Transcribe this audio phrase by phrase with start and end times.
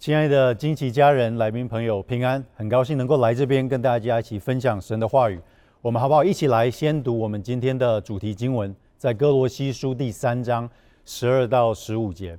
[0.00, 5.38] 亲爱的金奇家人、来宾朋友平安，很高兴能够来这边跟大家一起分享神的话语。
[5.82, 10.66] 我们好不好一起来先读我们今天的主题经文，在哥罗西书第三章
[11.04, 12.38] 十二到十五节。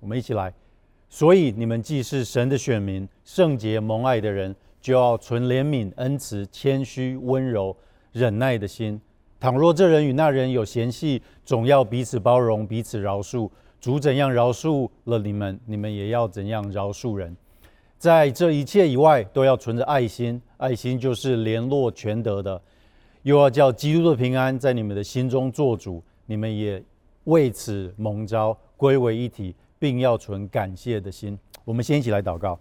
[0.00, 0.52] 我们一起来。
[1.08, 7.74] 所以你们既是神的选民，圣洁蒙爱的人，就要存怜悯、恩慈、谦虚、温柔、
[8.12, 9.00] 忍耐的心。
[9.40, 13.48] 倘若这人与那人有嫌隙，总要彼此包容，彼此饶恕。
[13.80, 17.36] 主怎样饶恕了你们，你们也要怎样饶恕人。
[17.96, 22.60] 在这一切以外，都要存着爱心，爱心就是联络全德的。
[23.22, 26.82] 又要叫基督的平安在你们的心中做主，你们也
[27.24, 31.38] 为此蒙召归为一体，并要存感谢的心。
[31.64, 32.58] 我们先一起来祷告，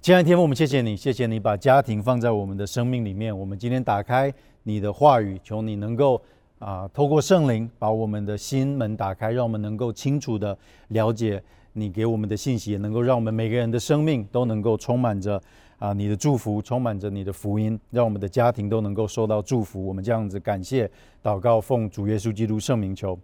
[0.00, 3.36] 亲爱的天父，我们谢谢你，谢谢你把家庭放在我们的生命里面。
[3.36, 6.20] 我们今天打开你的话语，求你能够。
[6.58, 10.56] 啊，透过圣灵把我们的心门打开，让我们能够清楚的
[10.88, 11.40] 了解
[11.74, 15.40] 你给我们的信息，也能够让我们每个人的生命都能够充满着
[15.78, 19.86] 啊你的祝福，充满着你的福音，让我们的家庭都能够受到祝福。
[19.86, 20.90] 我们这样子感谢
[21.22, 23.16] 祷告，奉主耶稣基督圣名求，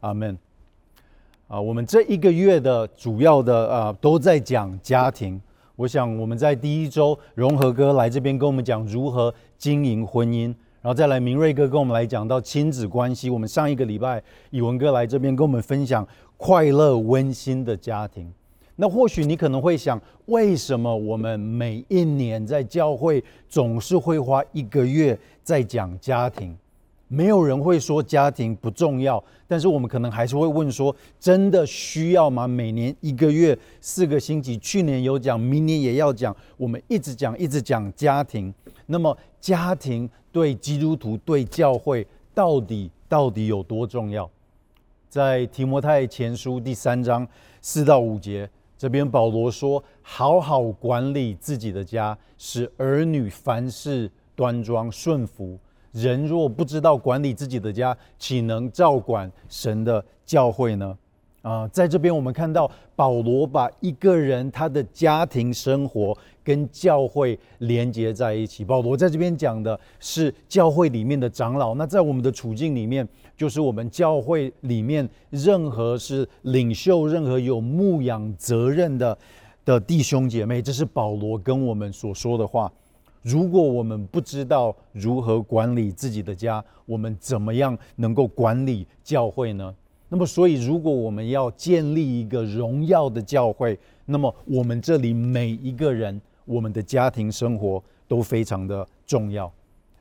[0.00, 0.36] 阿门。
[1.46, 5.40] 啊，我们这一个月的主要的啊都在讲家庭。
[5.76, 10.52] 我想我们在第一周，融合哥来这边跟我们讲如何经营婚姻。
[10.82, 13.28] 然后再来，明瑞哥跟我们来讲到亲子关系。
[13.28, 16.06] 我们上一个礼拜，宇文哥来这边跟我们分享
[16.38, 18.32] 快乐温馨的家庭。
[18.76, 26.56] 那或许你可能会想，为什么我们每一年在教会总是会花一个月在讲家庭？
[27.12, 32.46] 没有人会说家庭不重要，但是我们可能还是会问说：真的需要吗？
[32.46, 38.54] 每年一个月四个星期，去年有讲，明年也要讲，我们一直讲，一直讲家庭。
[38.86, 44.30] 那么家庭对基督徒、对教会到底到底有多重要？
[45.08, 47.26] 在提摩太前书第三章
[47.60, 55.58] 四到五节，这边保罗说：好好管理自己的家，使儿女凡事端庄顺服。
[55.92, 60.96] 人若不知道管理自己的家，岂能照管神的教会呢？
[61.42, 66.14] 啊，在这边我们看到保罗把一个人他的家庭生活
[66.44, 68.62] 跟教会连接在一起。
[68.62, 73.08] 保罗在这边讲的是教会里面的长老，那在我们的处境里面，
[73.38, 79.16] 就是我们教会里面任何是领袖、任何有牧养责任的
[79.64, 82.70] 的弟兄姐妹，这是保罗跟我们所说的话。
[83.22, 89.74] 如果我们不知道如何管理自己的家，我们怎么样能够管理教会呢？
[90.08, 99.52] 那么，所以如果我们要建立一个荣耀的教会，那么我们这里每一个人，我们的家庭生活都非常的重要。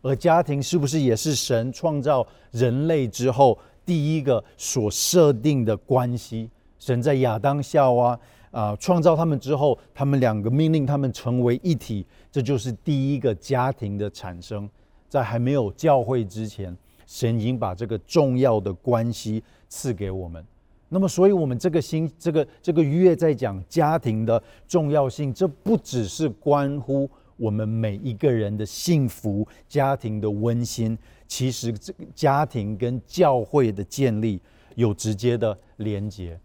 [0.02, 6.50] 而家庭是不是也是神创造人类之后第一个所设定的关系？
[6.80, 8.12] 神在亚当夏娃。
[8.12, 8.20] 啊！
[8.52, 14.70] 啊创造他们之后，他们两个命令他们成为一体，这就是第一个家庭的产生。
[15.08, 16.76] 在还没有教会之前，
[17.08, 20.46] 神已经把这个重要的关系赐给我们。
[20.88, 34.40] 那么，所以我们这个星这个这个月在讲家庭的重要性，这不只是关乎我们每一个人的幸福、家庭的温馨，其实这个家庭跟教会的建立
[34.76, 36.40] 有直接的连结。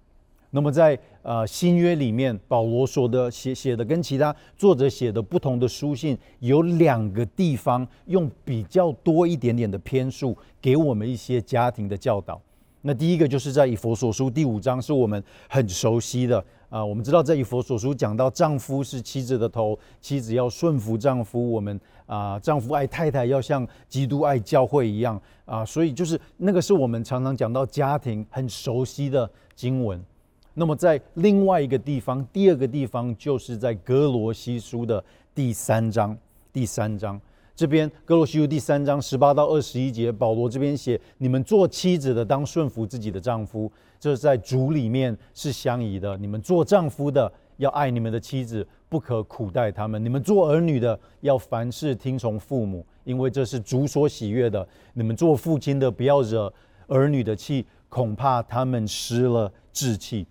[0.50, 12.40] 那么在呃新约里面，保罗说的写写的跟其他作者写的不同的书信，有两个地方用比较多一点点的篇数给我们一些家庭的教导。
[12.82, 21.50] 那第一个就是在以弗所书第五章，是我们很熟悉的啊、我们知道在以弗所书讲到丈夫是妻子的头，妻子要顺服丈夫。
[21.52, 30.04] 我们啊、丈夫爱太太要像基督爱教会一样啊、所以就是那个是我们常常讲到家庭很熟悉的经文。
[30.54, 35.04] 那么在另外一个地方，第二个地方就是在歌罗西书的
[35.34, 36.16] 第三章。
[36.52, 37.20] 第三章
[37.56, 46.16] 这边，歌罗西书第三章十八到二十一节，保罗这边写：你们做妻子的当顺服自己的丈夫，这在主里面是相宜的。
[46.18, 50.04] 你们做丈夫的要爱你们的妻子，不可苦待他们。
[50.04, 54.64] 你们做儿女的要凡事听从父母，因为这是主所喜悦的。
[54.92, 56.52] 你们做父亲的不要惹
[56.86, 60.24] 儿女的气，恐怕他们失了志气。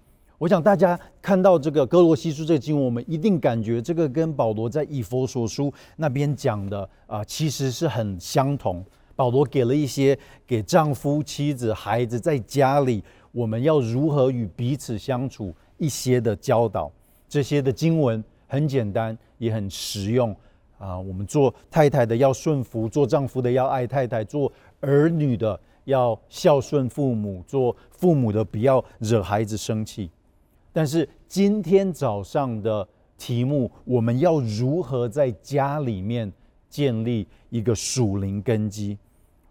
[0.43, 8.85] 我想大家看到这个哥罗西书这个经文，我们一定感觉这个跟保罗在以弗所书那边讲的啊，其实是很相同。
[9.15, 13.01] 保罗给了一些给丈夫、妻子、孩子在家里
[13.31, 16.91] 我们要如何与彼此相处一些的教导。
[17.29, 20.35] 这些的经文很简单，也很实用
[20.77, 20.99] 啊。
[20.99, 24.51] 我们做太太的要顺服，做丈夫的要爱太太，做
[24.81, 30.11] 儿女的要孝顺父母，做父母的不要惹孩子生气。
[30.73, 32.85] 但是今天早上的
[33.17, 36.29] 题目：我们要如何在家里面
[36.69, 38.97] 建立一个属灵根基？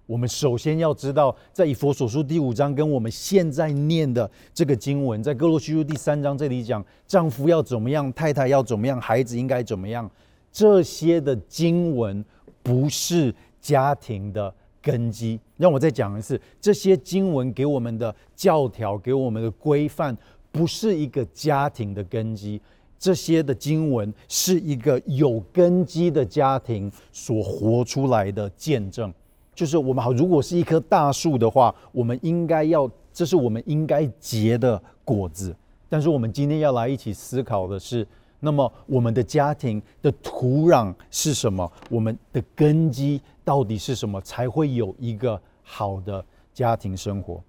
[0.05, 10.11] 我们首先要知道，在以佛所书第五章跟我们现在念的这个经文，在歌罗西书第三章这里讲，丈夫要怎么样，太太要怎么样，孩子应该怎么样。
[10.51, 12.23] 这些的经文
[12.63, 14.53] 不是家庭的
[14.83, 15.41] 根基。
[15.57, 20.15] 让我再讲一次，这些经文给我们的教条，给我们的规范，
[20.53, 22.61] 不是一个家庭的根基。
[22.99, 29.13] 这些的经文是一个有根基的家庭所活出来的见证。
[29.55, 35.53] 就是我们好，如果是一棵大树的话，我们应该要，这是我们应该结的果子。
[35.89, 38.07] 但是我们今天要来一起思考的是，
[38.39, 41.71] 那么我们的家庭的土壤是什么？
[41.91, 44.21] 我们的根基到底是什么？
[44.21, 47.43] 才会有一个好的家庭生活？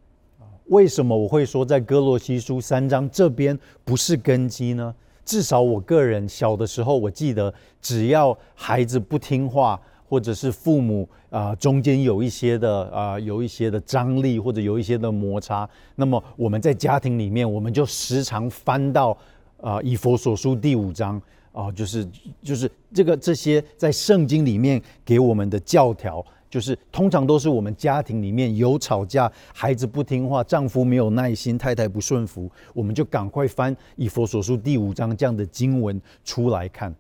[0.74, 4.94] 为什么我会说在歌罗西书三章这边不是根基呢？
[5.24, 9.80] 至少我个人小的时候，我记得只要孩子不听话。
[10.06, 19.18] 或者是父母啊、中间有一些的啊、有一些的张力，或者有一些的摩擦，那么我们在家庭里面，我们就时常翻到
[19.60, 21.20] 啊、以佛所书第五章
[21.52, 22.08] 啊、就是
[22.44, 36.94] 就是这个这些在圣经里面给我们的教条，就是通常都是我们家庭里面有吵架，孩子不听话，丈夫没有耐心，太太不顺服，我们就赶快翻以佛所书第五章这样的经文出来看，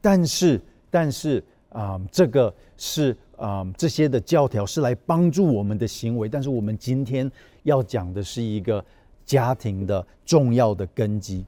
[0.00, 1.42] 但是但是。
[1.74, 7.32] 啊、嗯，这个是啊、嗯，这些的教条是来帮助我们的行为，但是我们今天
[7.62, 8.84] 要讲的是一个
[9.24, 11.46] 家庭的重要的根基。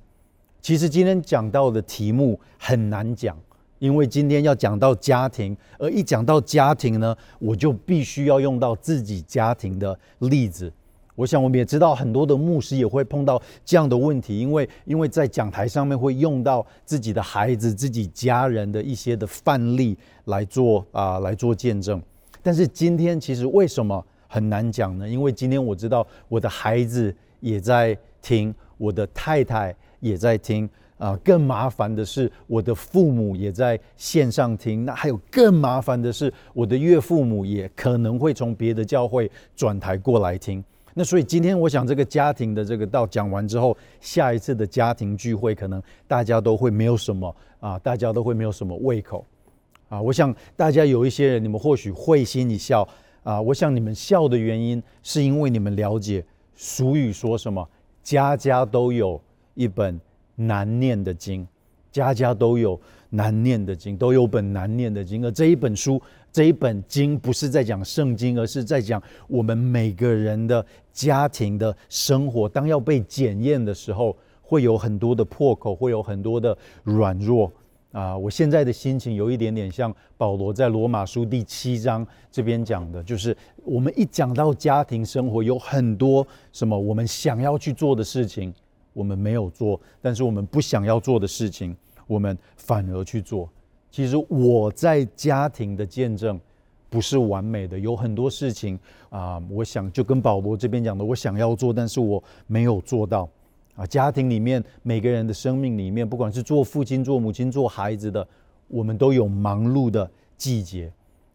[0.62, 3.38] 其实今天讲到的题目很难讲，
[3.78, 10.72] 因为今天要讲到家庭，而一讲到家庭呢，我就必须要用到自己家庭的例子。
[11.16, 22.02] 我想我们也知道，很多的牧师也会碰到这样的问题，因为因为在讲台上面会用到自己的孩子、自己家人的一些的范例来做啊、呃、来做见证。
[22.42, 25.08] 但是今天其实为什么很难讲呢？
[25.08, 30.68] 因为今天我知道我的孩子也在听，我的太太也在听
[31.04, 34.86] 啊、更麻烦的是，我的父母也在线上听。
[34.86, 40.64] 那还有更麻烦的是，我的岳父母也可能会从别的教会转台过来听。
[40.94, 49.26] 那所以今天我想这个家庭的这个道讲完之后，下一次的家庭聚会可能大家都会没有什么啊，大家都会没有什么胃口
[49.90, 50.00] 啊。
[50.00, 52.88] 我想大家有一些人，你们或许会心一笑
[53.22, 53.38] 啊。
[53.42, 56.24] 我想你们笑的原因是因为你们了解
[56.54, 57.68] 俗语说什么，
[58.02, 59.20] 家家都有
[59.52, 60.00] 一本
[60.36, 61.46] 难念的经，
[61.90, 66.00] 家家都有难念的经，都有本难念的经，而这一本书。
[66.32, 72.48] 这一本经不是在讲圣经，而是在讲我们每个人的家庭的生活。
[72.48, 77.52] 当要被检验的时候，会有很多的破口，会有很多的软弱
[77.92, 78.18] 啊！
[78.18, 88.52] 我现在的心情有一点点像保罗在罗马书第七章这边讲的，就是我们一讲到家庭生活，有很多什么我们想要去做的事情，
[88.94, 91.76] 我们没有做；但是我们不想要做的事情，
[92.06, 93.46] 我们反而去做。
[93.90, 96.40] 其实我在家庭的见证
[96.88, 98.78] 不是完美的，有很多事情
[99.10, 103.28] 啊，我想就跟保罗这边讲的，我想要做，但是我没有做到
[103.76, 103.86] 啊。
[103.86, 108.26] 家庭里面每个人的生命里面，不管是做父亲、做母亲、做孩子的，
[108.68, 110.92] 我们都有忙碌的季节。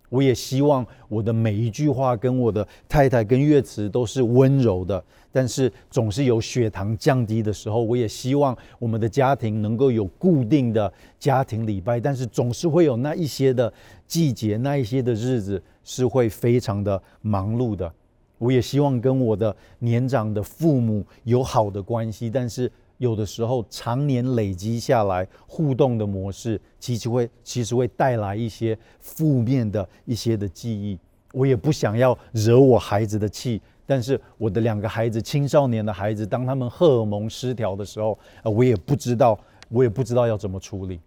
[0.09, 7.81] 我也希望我的每一句话跟我的太太跟乐慈都是温柔的，但是总是有血糖降低的时候。
[7.81, 13.71] 我也希望我们的家庭能够有固定的家庭礼拜，但是总是会有那一些的
[14.07, 17.91] 季节，那一些的日子是会非常的忙碌的。
[18.37, 22.71] 我也希望跟我的年长的父母有好的关系，但是。
[22.99, 30.99] 有的时候，常年累积下来互动的模式，其实会其实会带来一些负面的一些的记忆。
[31.31, 39.39] 我也不想要惹我孩子的气，但是我的两个孩子，青少年的孩子，当他们荷尔蒙失调的时候，啊，我也不知道，
[39.69, 40.99] 我也不知道要怎么处理。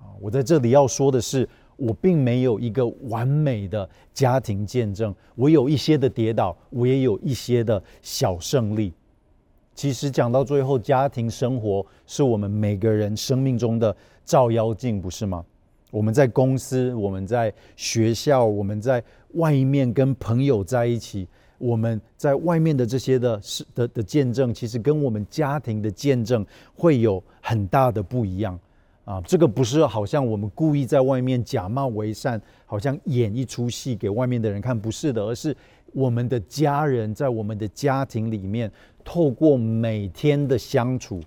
[0.00, 8.92] 啊，我在这里要说的是，我并没有一个完美的家庭见证，我有一些的跌倒，我也有一些的小胜利。
[9.74, 15.44] 其实讲到最后，家庭生活是我们每个人生命中的照妖镜，不是吗？
[15.90, 19.02] 我们在公司，我们在学校，我们在
[19.34, 21.28] 外面跟朋友在一起，
[21.58, 28.58] 我们在外面的这些的是的的见证，其实跟我们家庭的见证会有很大的不一样
[29.04, 29.20] 啊！
[29.26, 35.56] 这个不是好像我们故意在外面假冒为善，好像演一出戏给外面的人看，不是的，而是
[35.92, 38.70] 我们的家人在我们的家庭里面。
[39.04, 41.20] 透过每天的相处，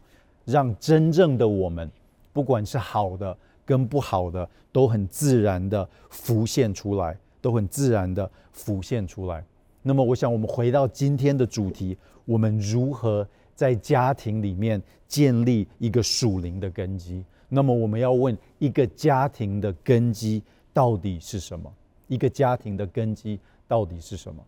[0.45, 1.87] 让真正的我们
[2.33, 9.45] 不管是好的跟不好的，都很自然的浮现出来，都很自然的浮现出来。
[9.83, 17.23] 那么，我想我们回到今天的主题，我们如何在家庭里面建立一个属灵的根基？
[17.49, 20.41] 那么，我们要问一个家庭的根基
[20.73, 21.71] 到底是什么？
[22.07, 24.43] 一个家庭的根基到底是什么？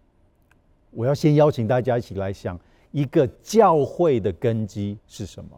[0.92, 2.60] 我要先邀请大家一起来想，
[2.92, 5.52] 一个教会的根基是什么？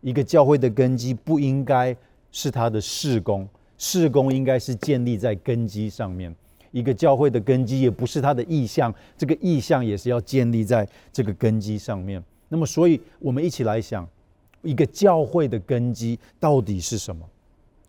[0.00, 1.96] 一个教会的根基不应该
[2.30, 6.34] 是它的事工，事工应该是建立在根基上面。
[6.70, 12.22] 一个教会的根基也不是它的意向，这个意向也是要建立在这个根基上面。
[12.48, 14.08] 那么，所以我们一起来想，
[14.64, 17.24] 一个教会的根基到底是什么？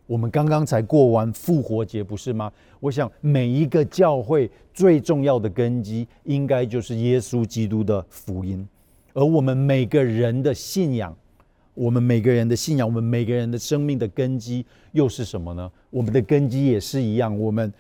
[0.07, 2.51] 我们刚刚才过完复活节，不是吗？
[2.79, 8.67] 我想每一个教会最重要的根基，应该就是耶稣基督的福音。
[9.13, 11.15] 而我们每个人的信仰，
[11.73, 15.71] 我们每个人的信仰，我们每个人的生命的根基又是什么呢？
[15.89, 17.73] 我们的根基也是一样，我们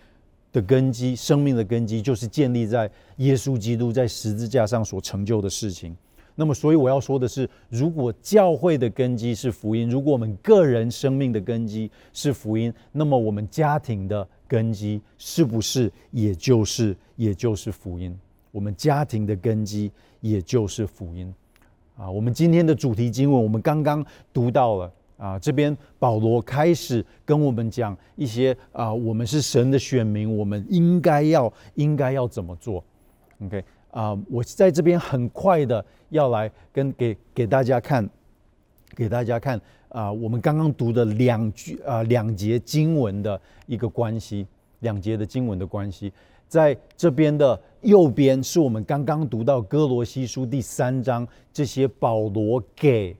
[0.51, 5.95] 的根基，生命的根基，就是建立在耶稣基督在十字架上所成就的事情。
[6.35, 18.17] 那么，所以我要说的是，如果教会的根基是福音，如果我们个人生命的根基是福音，那么我们家庭的根基是不是也就是也就是福音？
[18.51, 21.33] 我们家庭的根基也就是福音
[21.97, 22.09] 啊！
[22.09, 32.83] 我们今天的主题经文，我们刚刚读到了啊，这边保罗开始跟我们讲一些啊，我们是神的选民，我们应该要应该要怎么做
[33.41, 33.63] ？OK。
[33.95, 38.07] 啊、我在这边很快的要来跟给给大家看，
[38.93, 44.45] 给大家看啊、我们刚刚读的两句啊、两节经文的一个关系，
[44.81, 46.11] 两节的经文的关系，
[46.49, 53.15] 在这边的右边是我们刚刚读到哥罗西书第三章这些保罗给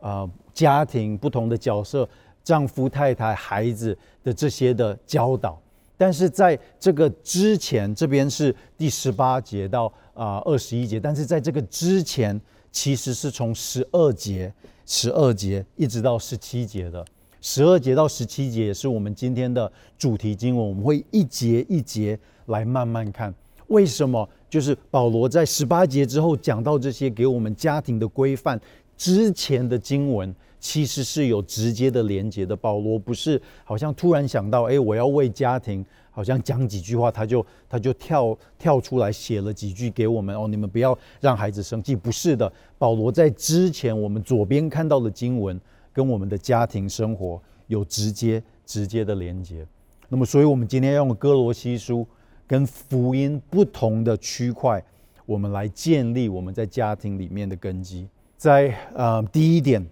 [0.00, 2.08] 啊、家庭不同的角色，
[2.42, 5.62] 丈夫、太太、孩子的这些的教导。
[5.96, 11.00] 但是在这个之前，这边是第十八节到啊二十一节。
[11.00, 12.38] 但是在这个之前，
[12.70, 14.52] 其实是从十二节、
[14.84, 17.04] 十二节一直到十七节的。
[17.40, 20.68] 十二节到十七节也是我们今天的主题经文。
[20.68, 23.34] 我们会一节一节来慢慢看。
[23.68, 24.28] 为什么？
[24.48, 28.60] 就是保罗在十八节之后讲到这些给我们家庭的规范
[28.96, 30.34] 之前的经文。
[30.58, 32.56] 其实是有直接的连接的。
[32.56, 41.94] 保罗不是好像突然想到，哎，我要为家庭好像讲几句话，他就他就跳跳出来写了几句给我们哦，你们不要让孩子生气。
[41.94, 45.60] 不是的，保罗在之前我们左边看到的经文，
[45.92, 49.66] 跟我们的家庭生活有直接直接的连接。
[50.08, 52.06] 那么，所以我们今天要用哥罗西书
[52.46, 54.82] 跟福音不同的区块，
[55.26, 58.08] 我们来建立我们在家庭里面的根基。
[58.36, 59.86] 在呃第一点。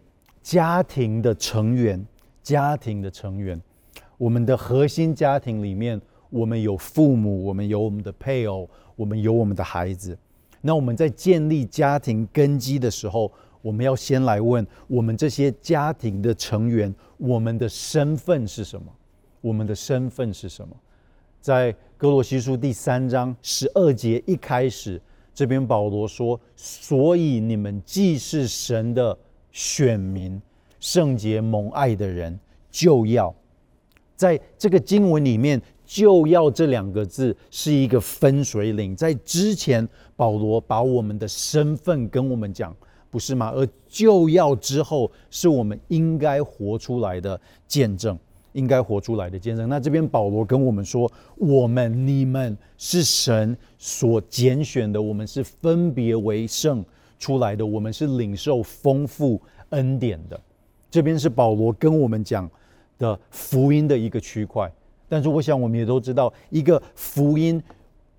[0.44, 2.06] 家庭的成员，
[2.42, 3.58] 家庭的成员，
[4.18, 5.98] 我们的核心家庭里面，
[6.28, 10.16] 我们有父母，我们有我们的配偶，我们有我们的孩子。
[10.60, 13.32] 那我们在建立家庭根基的时候，
[13.62, 18.92] 我们要先来问我们这些家庭的成员，我们的身份是什么？
[19.40, 20.76] 我们的身份是什么？
[21.40, 25.00] 在哥罗西书第三章十二节一开始，
[25.32, 29.16] 这边保罗说：“所以你们既是神的。”
[29.54, 30.42] 选民、
[30.80, 32.37] 圣洁、蒙爱的人，
[32.73, 33.32] 就要
[34.16, 38.96] 在这个经文里面，“就要”这两个字是一个分水岭。
[38.96, 42.76] 在之前，保罗把我们的身份跟我们讲，
[43.11, 43.52] 不是吗？
[43.54, 48.18] 而“就要”之后，是我们应该活出来的见证，
[48.54, 49.68] 应该活出来的见证。
[49.68, 51.08] 那这边保罗跟我们说
[51.38, 56.84] ：“我们、你们是神所拣选的，我们是分别为圣。”
[57.25, 59.40] 出来的，我们是领受丰富
[59.71, 60.38] 恩典的。
[60.90, 62.49] 这边是保罗跟我们讲
[62.99, 64.71] 的福音的一个区块。
[65.09, 67.62] 但是，我想我们也都知道，一个福音，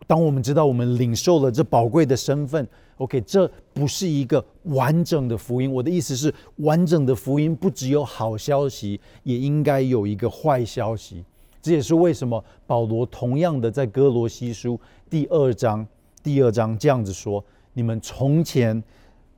[0.07, 5.71] 当我们知道我们领受了这宝贵的身份，OK，这不是一个完整的福音。
[5.71, 11.23] 我的意思是，完整的福音不只有好消息，也应该有一个坏消息。
[11.61, 15.85] 这也是为什么保罗同样的在哥罗西书第二章
[16.23, 17.43] 第二章这样子说。
[17.75, 18.81] 你们从前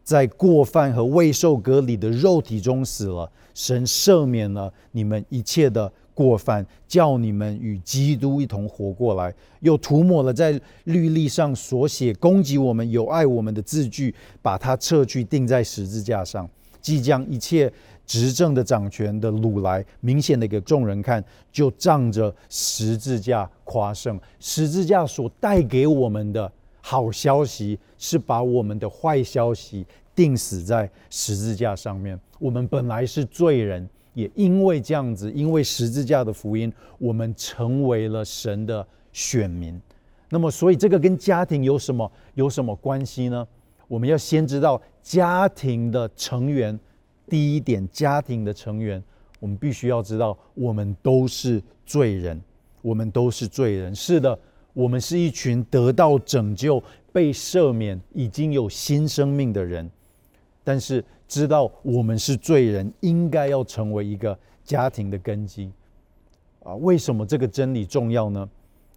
[0.04, 17.72] 在过犯和未受割礼的肉体中死了，神赦免了你们一切的过犯，叫你们与基督一同活过来，又涂抹了在律例上所写攻击我们、有碍我们的字句，把它撤去，钉在十字架上，即将一切
[18.06, 24.18] 执政的掌权的掳来，明显的给众人看，就仗着十字架夸胜。
[24.40, 26.50] 十字架所带给我们的。
[26.90, 32.18] 好消息是把我们的坏消息钉死在十字架上面。
[32.40, 39.78] 我们本来是罪人，也因为这样子，因为十字架的福音，我们成为了神的选民。
[40.30, 43.46] 那么，所以这个跟家庭有什么有什么关系呢？
[43.90, 46.80] 我们要先知道家庭的成员。
[47.28, 49.04] 第一点，家庭的成员，
[49.42, 52.42] 我们必须要知道，我们都是罪人，
[52.82, 53.94] 我们都是罪人。
[53.94, 54.40] 是的，
[54.78, 56.82] 我们是一群得到拯救、
[57.12, 59.90] 被赦免、已经有新生命的人。
[60.64, 65.72] 但是，知道我们是罪人，应该要成为一个家庭的根基。
[66.64, 68.48] 啊，为什么这个真理重要呢？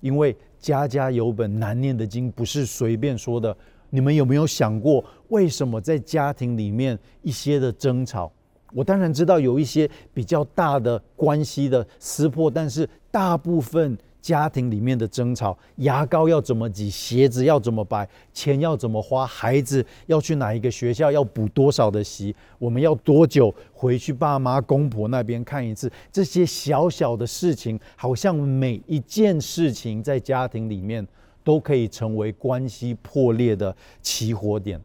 [0.02, 3.56] 因为家家有本难念的经，不是随便说的。
[3.88, 8.30] 你们有没有想过，为什么在家庭里面一些的争吵？
[8.74, 13.96] 我当然知道有一些比较大的关系的撕破，但是大部分。
[14.20, 25.90] 家庭里面的争吵，牙膏要怎么挤，鞋子要怎么摆，钱要怎么花，孩子要去哪一个学校，要补多少的习，我们要多久回去爸妈公婆那边看一次？
[26.12, 31.06] 这些小小的事情，好像每一件事情在家庭里面
[31.42, 34.80] 都可以成为关系破裂的起火点。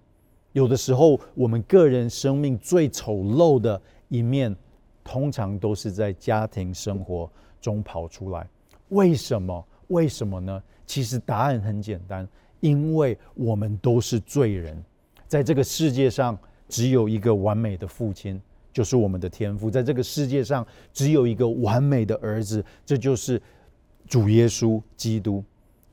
[0.53, 4.55] 有的时候，我们个人生命最丑陋的一面，
[5.03, 8.47] 通常都是在家庭生活中跑出来。
[8.89, 9.65] 为什么？
[9.87, 10.61] 为什么呢？
[10.85, 12.27] 其实答案很简单，
[12.59, 14.83] 因为我们都是罪人，
[15.27, 16.37] 在这个世界上
[16.67, 23.41] 只有一个完美的父亲，就是我们的天父；在这个世界上只有一个完美的儿子，这就是
[24.07, 25.43] 主耶稣基督。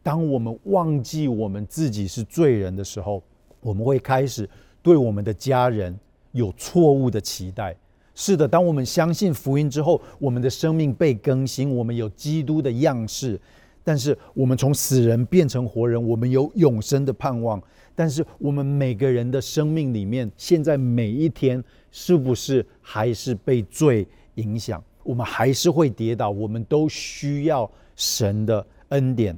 [0.02, 3.22] 当我们忘记我们自己是罪人的时候，
[3.60, 4.48] 我们会开始
[4.82, 5.98] 对我们的家人
[6.32, 7.76] 有错误的期待。
[8.14, 13.40] 是的，当我们相信福音之后，我们的生命被更新，我们有基督的样式。
[13.84, 17.60] 但是，我们从死人变成活人，我们有永生的盼望。
[17.94, 24.82] 但是，我们每个人的生命里面，现在每一天，是不是还是被罪影响？
[25.02, 29.36] 我们还是会跌倒，我们都需要神的恩典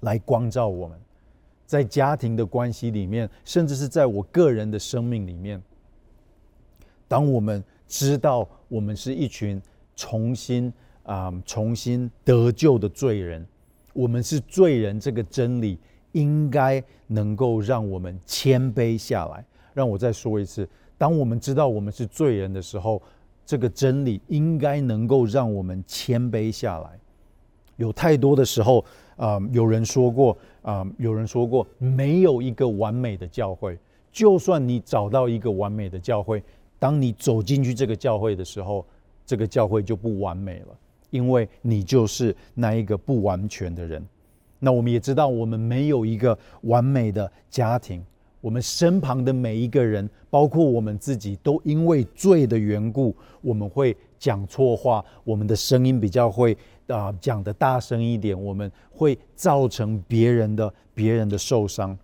[0.00, 0.98] 来光照我们。
[1.64, 5.60] 在家庭的关系里面，甚至是在我个人的生命里面，
[7.08, 9.60] 当我们知道我们是一群
[9.94, 10.72] 重新
[11.04, 13.46] 啊、重新得救的罪人，
[13.92, 15.78] 我们是罪人，这个真理
[16.12, 19.44] 应该能够让我们谦卑下来。
[19.72, 20.68] 让我再说一次，
[20.98, 23.00] 当我们知道我们是罪人的时候，
[23.44, 26.98] 这个真理应该能够让我们谦卑下来。
[27.76, 28.84] 有太多的时候
[29.16, 33.78] 啊、有人说过啊、有人说过，没有一个完美的教会，
[34.10, 36.42] 就算你找到一个完美的教会。
[36.78, 38.84] 当你走进去这个教会的时候，
[39.24, 40.78] 这个教会就不完美了，
[41.10, 44.04] 因为你就是那一个不完全的人。
[44.58, 48.02] 那我们也知道，我们没有一个完美的家庭，
[48.40, 61.96] 我们身旁的每一个人，包括我们自己，都因为罪的缘故，我们会讲错话，我们的声音比较会啊、讲的大声一点，我们会造成别人的别人的受伤。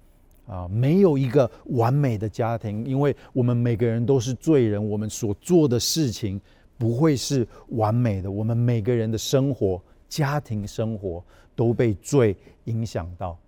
[0.46, 6.40] 啊，没有一个完美的家庭，因为我们每个人都是罪人，我们所做的事情
[6.76, 8.30] 不会是完美的。
[8.30, 11.24] 我们每个人的生活、家庭生活
[11.54, 13.38] 都被罪影响到。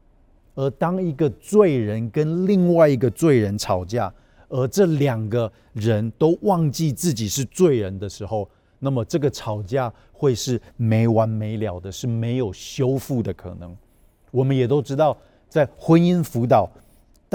[0.54, 4.10] 而当一个罪人跟另外一个罪人吵架，
[4.48, 13.76] 而这两个人都忘记自己是罪人的时候，那么这个吵架会是没完没了的，是没有修复的可能。
[14.30, 16.70] 我们也都知道，在婚姻辅导。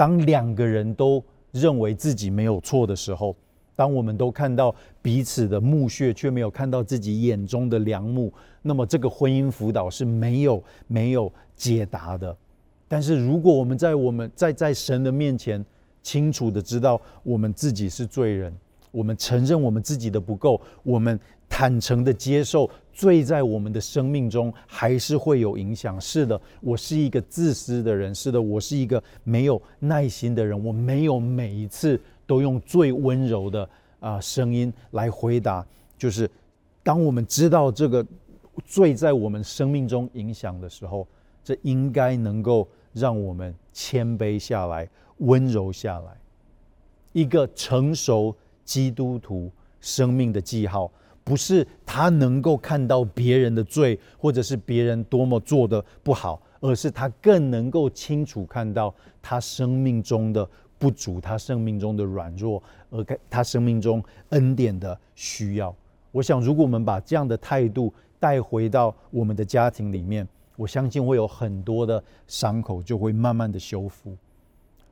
[0.00, 3.36] 当两个人都认为自己没有错的时候，
[3.76, 8.32] 当我们都看到彼此的墓穴，却没有看到自己眼中的良木，
[8.62, 12.34] 那么这个婚姻辅导是没有没有解答的。
[12.88, 15.62] 但是如果我们在我们在在神的面前
[16.02, 18.50] 清楚的知道我们自己是罪人，
[18.90, 21.20] 我们承认我们自己的不够，我们。
[21.52, 26.00] 坦诚的接受罪在我们的生命中还是会有影响。
[26.00, 28.14] 是的，我是一个自私的人。
[28.14, 30.64] 是的，我是一个没有耐心的人。
[30.64, 33.68] 我没有每一次都用最温柔的
[34.00, 35.66] 啊声音来回答。
[35.96, 36.30] 就是
[36.82, 38.06] 当我们知道这个
[38.64, 41.06] 罪在我们生命中影响的时候，
[41.42, 46.16] 这应该能够让我们谦卑下来，温柔下来。
[47.12, 49.50] 一个成熟基督徒
[49.80, 50.90] 生命的记号。
[51.30, 60.44] 不是他能够看到别人的罪，或者是别人多么做的不好，而是他更能够清楚看到他生命中的
[60.76, 65.72] 不足，他生命中的软弱，而他生命中恩典的需要。
[66.10, 74.16] 我想，如果我们把这样的态度带回到我们的家庭里面，我相信会有很多的伤口就会慢慢的修复。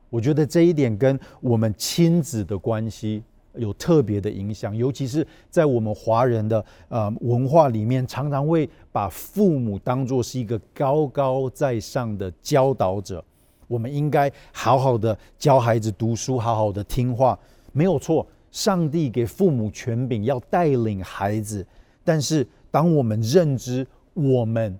[0.09, 3.21] 我觉得这一点跟我们亲子的关系。
[3.59, 13.23] 有特别的影响，尤其是在我们华人的呃文化里面，常常会把父母当作是一个高高在上的教导者。
[13.67, 17.37] 我们应该好好的教孩子读书，好好的听话，
[17.71, 18.25] 没有错。
[18.51, 21.63] 上帝给父母权柄，要带领孩子。
[22.03, 24.75] 但是，当我们认知我们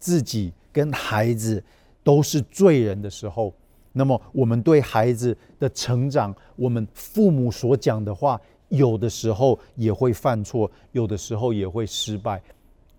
[0.00, 1.62] 自己跟孩子
[2.02, 3.54] 都是罪人的时候，
[3.98, 12.42] 那么我们对孩子的成长，我们父母所讲的话，有的时候也会犯错，有的时候也会失败。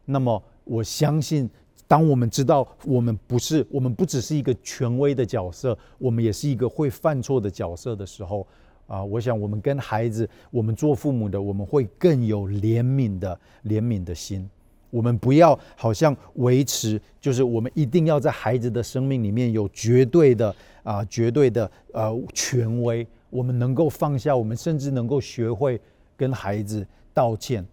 [0.05, 1.47] 那么，我相信。
[1.89, 8.45] 当我们知道我们不是，我们不只是一个权威的角色，我们也是一个会犯错的角色的时候，
[8.87, 14.49] 啊，我想我们跟孩子，我们做父母的，我们会更有怜悯的怜悯的心。
[14.97, 23.05] 我们不要好像维持，就是我们一定要在孩子的生命里面有绝对的啊，绝对的呃权威。
[23.29, 25.79] 我们能够放下，我们甚至能够学会
[26.15, 26.83] 跟孩子
[27.13, 27.63] 道歉。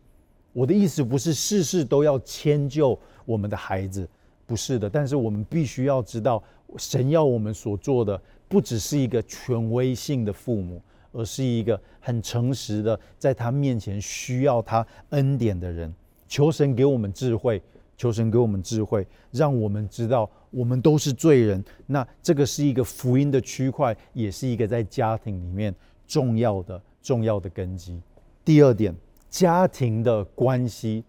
[0.53, 2.99] 我的意思不是事事都要迁就。
[3.25, 4.07] 我们的孩子
[4.45, 6.43] 不是的，但是我们必须要知道，
[6.77, 10.83] 神要我们所做的，不只是一个权威性的父母，
[11.13, 15.91] 而是一个很诚实的，在他面前需要他恩典的人。
[16.29, 17.63] 求神给我们智慧，
[17.97, 21.65] 求神给我们智慧，让我们知道我们都是罪人。
[21.87, 25.75] 那这个是一个福音的区块，也是一个在家庭里面
[26.07, 28.01] 重要的重要的根基。
[28.45, 28.95] 第二点，
[29.29, 31.05] 家庭的关系。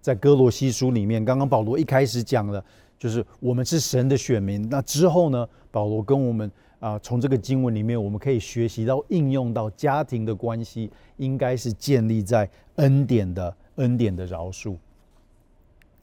[0.00, 2.64] 在哥罗西书里面，刚刚保罗一开始讲了，
[2.96, 4.62] 就是我们是神的选民。
[4.68, 14.76] 那之后呢，保罗跟我们啊，从这个经文里面，我们可以学习到应用到家庭的关系，应该是建立在恩典的恩典的饶恕。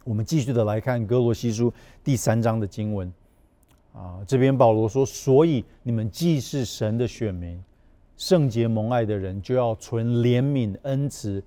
[0.03, 1.71] 我们继续的来看哥罗西书
[2.03, 3.12] 第三章的经文
[3.93, 7.63] 啊，这边保罗说：“所以你们既是神的选民，
[8.17, 11.43] 圣洁蒙爱的人，就要存怜悯恩慈。”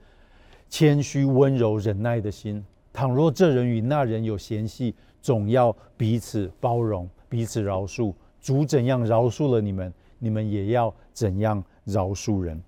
[0.69, 2.65] 谦虚、温柔、忍耐的心。
[2.93, 8.13] 倘若这人与那人有嫌隙，总要彼此包容、彼此饶恕。
[8.41, 12.61] 主怎样饶恕了你们，你们也要怎样饶恕人。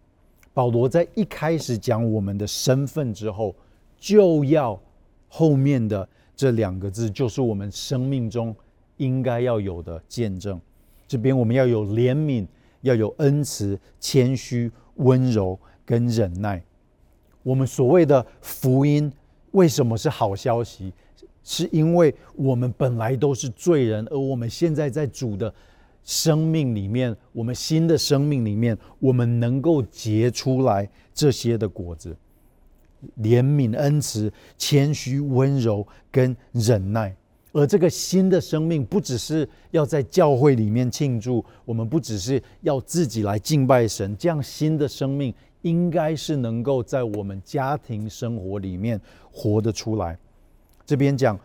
[0.58, 3.54] 保罗在一开始讲我们的身份之后，
[3.96, 4.76] 就要
[5.28, 8.52] 后面的这两个字，就是我们生命中
[8.96, 10.60] 应该要有的见证。
[11.06, 12.44] 这边我们要有怜悯，
[12.80, 16.60] 要有恩慈、谦虚、温柔跟忍耐。
[17.44, 19.12] 我们所谓的福音
[19.52, 20.92] 为什么是好消息？
[21.44, 25.54] 是因为我们本来都是罪人，而我们现在在主的
[26.04, 32.16] 生命里面，我们新的生命里面，我们能够结出来这些的果子：
[33.20, 37.14] 怜悯、恩慈、谦虚、温柔跟忍耐。
[37.52, 45.34] 而这个新的生命，不只是要在教会里面庆祝，我们不只是要自己来敬拜神，这样新的生命。
[45.62, 48.98] 应该是能够在我们家庭生活里面
[49.32, 50.16] 活得出来。
[50.86, 51.38] 这边讲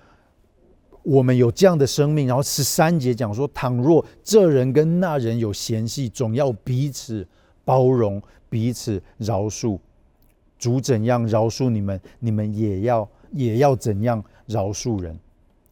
[1.04, 7.28] 我们有这样的生命，然后十三节讲说：倘若这人跟那人有嫌隙，总要彼此
[7.64, 9.78] 包容，彼此饶恕。
[10.58, 15.18] 主怎样饶恕你们，你们也要也要怎样饶恕人。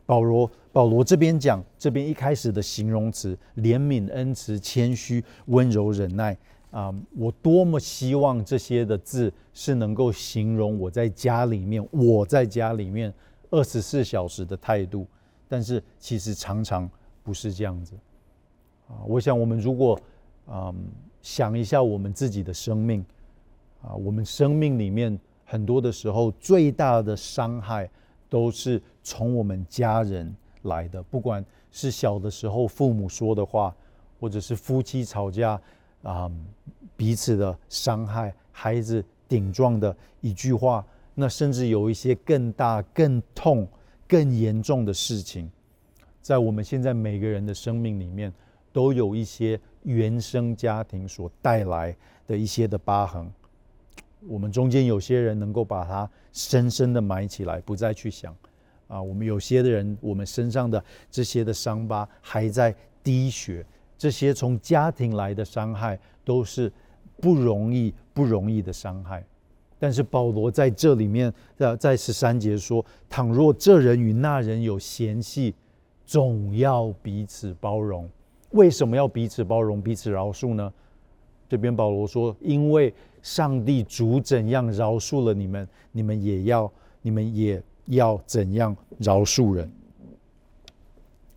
[0.06, 6.38] 保罗保罗这边讲，这边一开始的形容词：怜悯、恩慈、谦虚、温柔、忍耐。
[6.72, 13.13] 啊我多么希望这些的字是能够形容我在家里面，我在家里面
[13.50, 15.06] 二十四小时的态度，
[15.52, 16.90] 但是其实常常
[17.24, 17.94] 不是这样子。
[18.88, 20.00] 啊，我想我们如果
[20.48, 20.74] 嗯
[21.22, 23.06] 想一下我们自己的生命，
[23.82, 27.90] 啊，我们生命里面很多的时候最大的伤害
[28.30, 33.76] 都是从我们家人来的，不管是小的时候父母说的话，
[34.22, 35.60] 或者是夫妻吵架。
[36.04, 36.32] 啊，
[36.98, 40.84] 彼此的伤害，孩子顶撞的一句话，
[41.14, 43.68] 那甚至有一些更大、更痛、
[44.12, 45.50] 更严重的事情，
[46.21, 48.34] 在我们现在每个人的生命里面，
[48.74, 51.95] 都有一些原生家庭所带来
[52.28, 53.32] 的一些的疤痕。
[54.28, 58.36] 我们中间有些人能够把它深深的埋起来，不再去想。
[58.89, 63.65] 啊，我们有些的人，我们身上的这些的伤疤还在滴血。
[63.97, 66.69] 这些从家庭来的伤害都是
[67.21, 69.26] 不容易、不容易的伤害，
[69.82, 75.56] 但是保罗在这里面，在在十三节说：“倘若这人与那人有嫌隙，
[76.06, 78.08] 总要彼此包容。
[78.52, 80.72] 为什么要彼此包容、彼此饶恕呢？”
[81.50, 89.67] 这边保罗说：“因为上帝主怎样饶恕了你们，你们也要，你们也要怎样饶恕人。”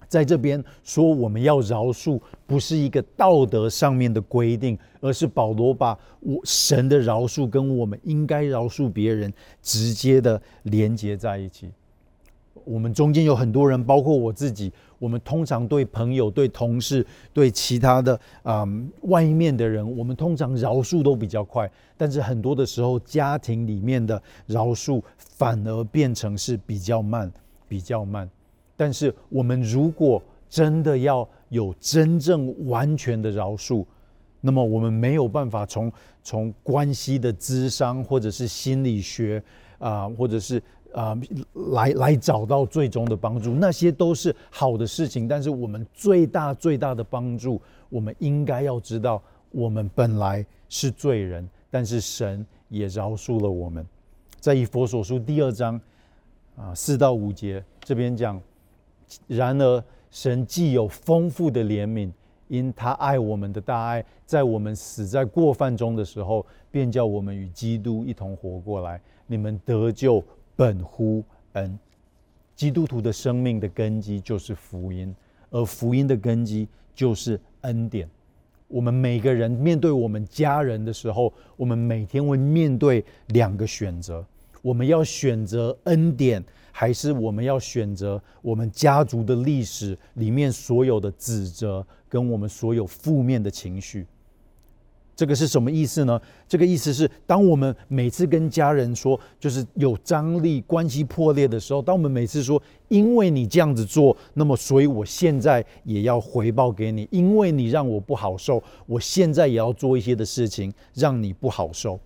[0.08, 11.70] 在这边说我们要饶恕，不是一个道德上面的规定，而是保罗把我神的饶恕跟我们应该饶恕别人直接的连接在一起。
[12.64, 27.30] 我们中间有很多人，包括我自己，我们通常对朋友、对同事、对其他的啊、嗯、外面的人，我们通常饶恕都比较快，但是很多的时候，家庭里面的饶恕反而变成是比较慢、
[27.68, 28.26] 比较慢。
[28.76, 33.84] 但是我们如果真的要有真正完全的饶恕，
[34.40, 39.42] 那么我们没有办法从从关系的智商，或者是心理学
[39.78, 40.62] 啊、或者是。
[40.94, 41.18] 啊，
[41.72, 45.26] 来来找到最终的帮助，那些都是好的事情。
[45.26, 53.84] 但是我们最大最大的帮助，我们应该要知道，我们本来是罪人，但是神也饶恕了我们。
[54.38, 55.80] 在以佛所书第二章
[56.54, 58.40] 啊四到五节这边讲，
[59.27, 62.11] 然而神既有丰富的怜悯，
[62.48, 69.00] 因他爱我们的大爱，在我们死在过犯中的时候，便叫我们与基督一同活过来。
[69.27, 70.24] 你们得救。
[70.57, 71.24] 本乎
[71.55, 71.77] 恩，
[72.55, 75.12] 基督徒的生命的根基就是福音，
[75.50, 78.09] 而福音的根基就是恩典。
[78.68, 84.24] 我们每个人面对我们家人的时候，我们每天会面对两个选择：
[84.62, 86.40] 我们要选择恩典，
[86.76, 94.04] 还是我们要选择我们家族的历史里面所有的指责跟我们所有负面的情绪？
[95.14, 96.20] 这个是什么意思呢？
[96.48, 112.00] 这个意思是，当我们每次跟家人说，就是有张力、关系破裂的时候，当我们每次说，因为你这样子做，那么所以我现在也要回报给你，因为你让我不好受，我现在也要做一些的事情让你不好受。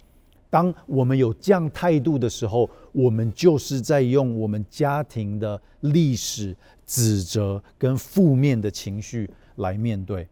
[0.51, 6.57] 当我们有这样态度的时候，我们就是在用我们家庭的历史
[6.87, 10.27] 指责跟负面的情绪来面对。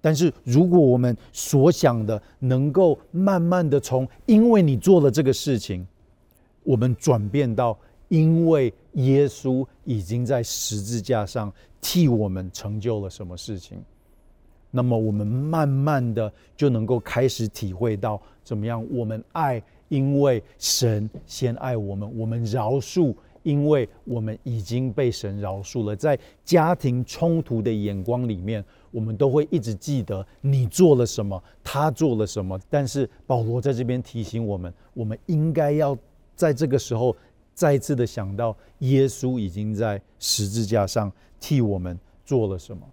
[0.00, 5.86] 但是，如果我们所想的能够慢慢的从因为你做了这个事情，
[6.62, 7.78] 我们转变到
[8.08, 13.82] 因为耶稣已经在十字架上替我们成就了什么事情，
[14.74, 25.94] 那么我们慢慢的就能够开始体会到怎么样，我们爱，因为神先爱我们，我们饶恕，因为我们已经被神饶恕了。
[25.94, 28.64] 在家庭冲突的眼光里面。
[28.94, 32.56] 我们都会一直记得你做了什么，他做了什么。
[32.70, 35.98] 但是保罗在这边提醒我们，我们应该要
[36.36, 37.16] 在这个时候
[37.54, 41.10] 再次的想到，耶稣已经在十字架上
[41.40, 42.86] 替我们做了什么。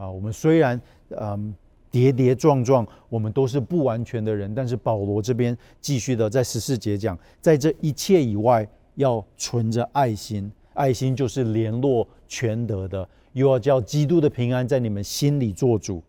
[0.00, 1.54] 啊，我们虽然嗯
[1.90, 13.06] 跌跌撞撞，我们都是不完全的人，但是保罗这边继续的在十四节讲，在这一切以外，要存着爱心，爱心就是联络全德的。
[13.34, 16.02] 又要叫基督的平安在你们心里做主，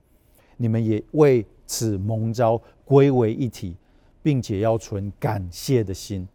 [0.56, 3.76] 你们也为此蒙召归为一体，
[4.24, 6.26] 并且要存感谢的心。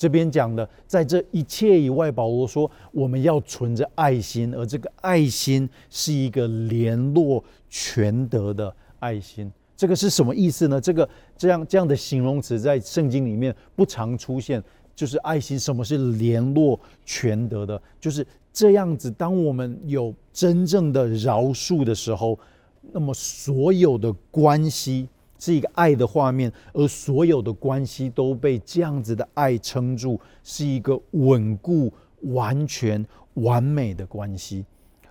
[0.00, 9.52] 这边讲的，在这一切以外，保罗说我们要存着爱心，而这个爱心是一个联络全德的爱心。
[9.76, 10.80] 这个是什么意思呢？
[10.80, 14.64] 这个这样这样的形容词在圣经里面不常出现，
[14.96, 15.58] 就是爱心。
[15.58, 17.82] 什么是联络全德的？
[18.00, 18.26] 就是。
[18.52, 22.36] 这样子，当我们有真正的饶恕的时候，
[22.90, 25.08] 那么所有的关系
[25.40, 34.64] 是一个爱的画面，而所有的关系都被这样子的爱撑住，是一个稳固、完全、完美的关系。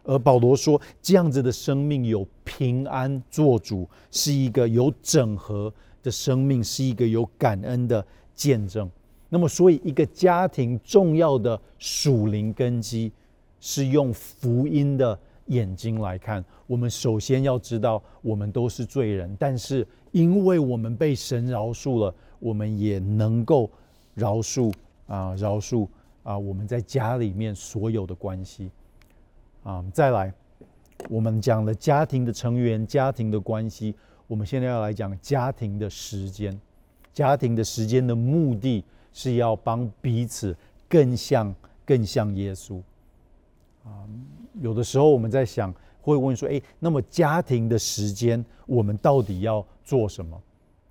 [0.03, 8.89] 而保罗说，这样子的生命有平安做主，是一个有整合的生命，是一个有感恩的见证。
[9.27, 13.11] 那么，所以一个家庭重要的属灵根基。
[13.61, 23.69] 是用福音的眼睛来看，我们首先要知道，我们都是罪人，但是因为我们被神饶恕了，我们也能够
[24.15, 24.73] 饶恕
[25.07, 25.87] 啊，饶恕
[26.23, 28.71] 啊，我们在家里面所有的关系
[29.63, 29.83] 啊。
[29.93, 30.33] 再来，
[31.09, 33.95] 我们讲了家庭的成员、家庭的关系，
[34.27, 36.59] 我们现在要来讲家庭的时间。
[37.13, 40.55] 家庭的时间的目的是要帮彼此
[40.87, 41.53] 更像、
[41.85, 42.81] 更像耶稣。
[43.83, 44.07] 啊，
[44.61, 45.73] 有的时候我们在想，
[46.09, 50.41] 会问说，诶，那么家庭的时间，我们到底要做什么？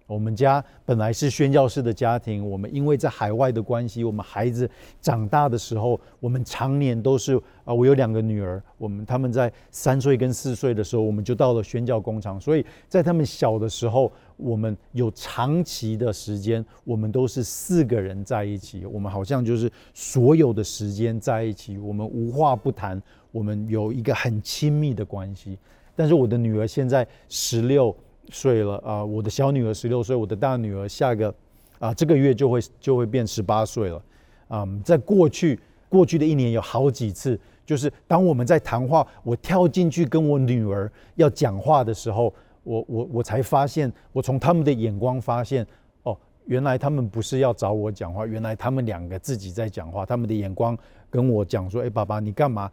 [0.06, 4.66] 我们家本来是宣教士的家庭，我们因为在海外的关系，我们孩子
[5.02, 22.98] 长大的时候，我们常年都是啊，我有两个女儿，我们他们在三岁跟四岁的时候，我们就到了宣教工厂，所以在他们小的时候，我们有长期的时间，我们都是四个人在一起，我们好像就是所有的时间在一起，我们无话不谈，
[23.32, 25.58] 我们有一个很亲密的关系。
[25.94, 27.94] 但是我的女儿现在十六
[28.30, 31.34] 岁了啊，我的小女儿十六岁，我的大女儿下个
[31.80, 34.02] 啊这个月就会就会变十八岁了。
[34.50, 45.66] 嗯，在过去过去的一年有好几次，就是当我们在谈话，我跳进去跟我女儿要讲话的时候，我我我才发现，我从他们的眼光发现，
[46.04, 50.78] 哦，原来他们不是要找我讲话，原来他们两个自己在讲话，他们的眼光
[51.10, 52.70] 跟我讲说，哎，爸爸，你干嘛？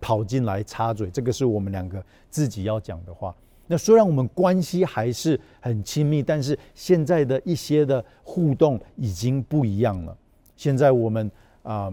[0.00, 3.34] 跑进来插嘴，这个是我们两个自己要讲的话。
[3.66, 10.16] 那虽然我们关系还是很亲密，但是现在的一些的互动已经不一样了。
[10.56, 11.30] 现在我们
[11.62, 11.92] 啊、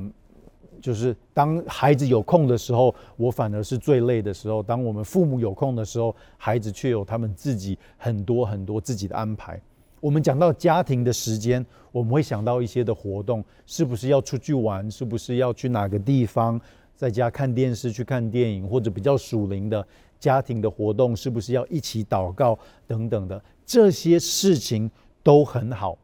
[0.82, 9.62] 就是当孩子有空的时候，我反而是最累的时候；当我们父母有空的时候，孩子却有他们自己很多很多自己的安排。
[10.00, 14.90] 我们讲到家庭的时间，我们会想到一些的活动，是不是要出去玩？
[14.90, 16.60] 是不是要去哪个地方？
[16.98, 19.88] 在家看电视、去看电影，或者比较属灵的
[20.20, 22.58] 家庭的活动，是不是要一起祷告
[22.88, 23.40] 等等的？
[23.66, 24.90] 这些事情
[25.22, 25.96] 都很好。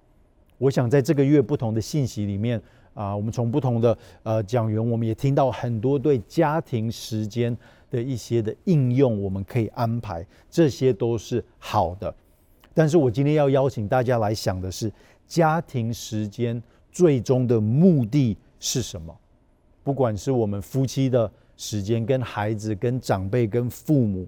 [0.60, 2.62] 我想在这个月不同的信息里面
[2.94, 7.58] 啊，我们从不同的呃讲员，我们也听到很多对家庭时间
[7.90, 12.14] 的一些的应用，我们可以安排，这些都是好的。
[12.74, 14.92] 但是我今天要邀请大家来想的是，
[15.26, 19.16] 家庭时间最终的目的是什么？
[19.84, 24.28] 不管是我们夫妻的时间，跟孩子、跟长辈、跟父母，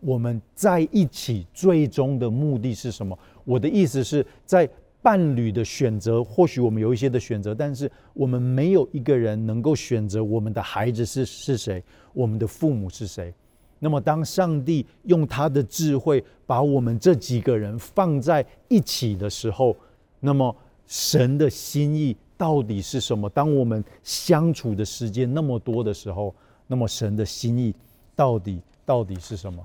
[0.00, 3.18] 我们在一起最终的目的是什么？
[3.44, 4.68] 我的意思是在
[5.02, 13.34] 伴侣的选择，或许我们有一些的选择，但是我们没有一个人能够选择我们的孩子是是谁，我们的父母是谁。
[13.80, 19.76] 那么，当上帝用他的智慧把我们这几个人放在一起的时候，
[20.20, 22.16] 那么神的心意。
[22.36, 23.28] 到底是什么？
[23.30, 26.34] 当我们相处的时间那么多的时候，
[26.66, 27.74] 那么神的心意
[28.16, 29.64] 到底到底是什么？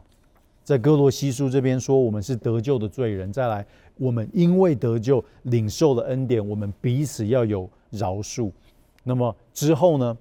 [0.63, 3.32] 在哥罗西书这边说，我们是得救的罪人。
[3.32, 8.51] 再来，我们因为得救，领受了恩典，我们彼此要有饶恕。
[9.03, 10.17] 那么之后呢？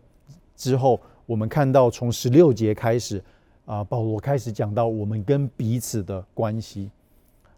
[0.55, 3.23] 之后我们看到从十六节开始
[3.67, 6.91] 啊，保罗开始讲到我们跟彼此的关系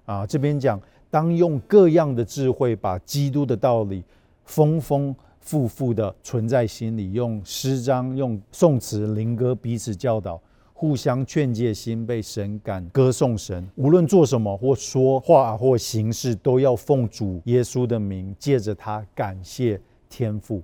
[0.06, 0.26] 啊。
[0.26, 4.02] 这边讲，当用各样的智慧，把基督的道理。
[4.48, 10.40] 丰丰富富的存在心里，用诗章、用颂词、灵歌彼此教导，
[10.72, 13.68] 互相劝诫，心被神感歌颂神。
[13.76, 20.62] 无论做什么，或说话，或行事，都要奉主耶稣的名，借着他感谢天父。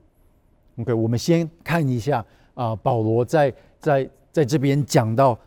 [0.79, 5.39] OK，我们先看一下啊，保罗在在在这边讲到，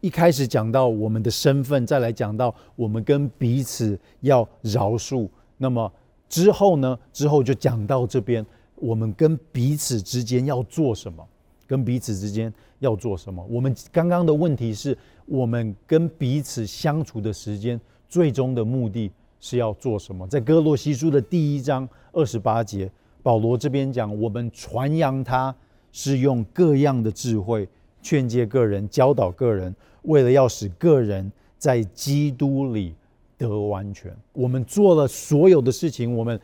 [0.00, 5.28] 一开始讲到我们的身份，再来讲到我们跟彼此要饶恕。
[5.58, 5.92] 那么。
[6.28, 6.98] 之后呢？
[7.12, 11.26] 之后就讲到这边，我们跟彼此之间要做什么？
[11.66, 13.44] 跟彼此之间要做什么？
[13.48, 19.10] 我们刚刚的问题是我们跟彼此相处的时间，最终的目的
[19.40, 20.26] 是要做什么？
[20.28, 22.90] 在歌罗西书的第一章二十八节，
[23.22, 25.54] 保罗这边讲，我们传扬他
[25.90, 27.68] 是用各样的智慧
[28.02, 32.94] 劝诫个人、教导个人，为了要使个人在基督里。
[33.38, 36.40] 得完全，我们做了所有的事情，我们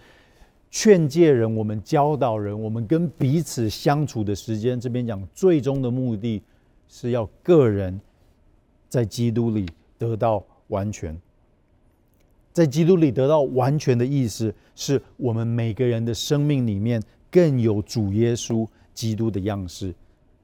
[0.71, 6.43] 劝诫人，我们教导人，我们跟彼此相处的时间，这边讲最终的目的
[6.89, 8.01] 是要个人
[8.89, 11.19] 在基督里得到完全。
[12.53, 19.95] 在基督里得到完全的意思，是我们每个人的生命里面更有主耶稣基督的样式。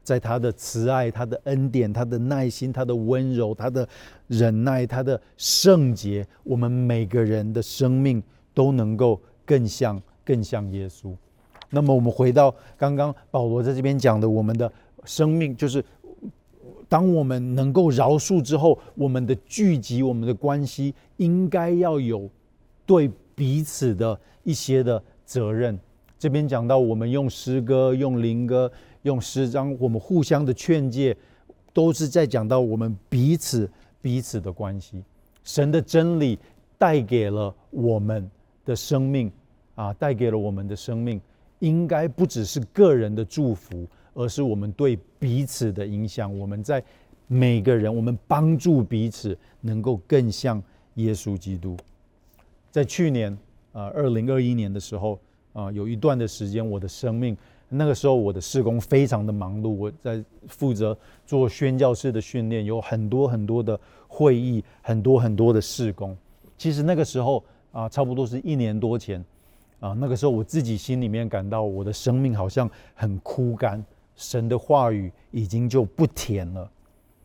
[0.08, 3.86] 在他的慈爱、他的恩典、他的耐心、他的温柔、他的
[4.26, 8.22] 忍耐、他的圣洁，我们每个人的生命
[8.54, 11.14] 都能够更像、更像耶稣。
[11.68, 14.72] 那么，我们回到刚刚保罗在这边讲的，我们的
[15.04, 15.84] 生命就是，
[16.88, 22.30] 当我们能够饶恕之后，我们的聚集、我们的关系，应该要有
[22.86, 25.78] 对彼此的一些的责任。
[26.18, 28.72] 这边讲到，我们用诗歌、用灵歌。
[29.02, 31.16] 用诗章，我们互相的劝诫，
[31.72, 35.02] 都是在讲到我们彼此彼此的关系。
[35.44, 36.38] 神的真理
[36.76, 38.30] 带给了我们
[38.64, 39.30] 的生命
[39.74, 41.20] 啊，带给了我们的生命，
[41.60, 46.36] 应该不只是个人的祝福，而是我们对彼此的影响。
[46.36, 46.82] 我们在
[47.26, 50.62] 每个人，我们帮助彼此，能够更像
[50.94, 51.76] 耶稣基督。
[52.70, 53.32] 在去年
[53.72, 55.18] 啊，二零二一年的时候
[55.52, 57.36] 啊，有一段的时间，我的生命。
[57.68, 60.96] 那个时候，我的事工非常的忙碌，我在负责
[61.26, 66.16] 做宣教士的训练，有很多很多的会议，很多很多的事工。
[66.56, 69.24] 其实那个时候啊，差不多是一年多前
[69.80, 73.84] 啊，那个时候我自己心里面感到我的生命好像很枯干，
[74.16, 76.70] 神的话语已经就不甜了。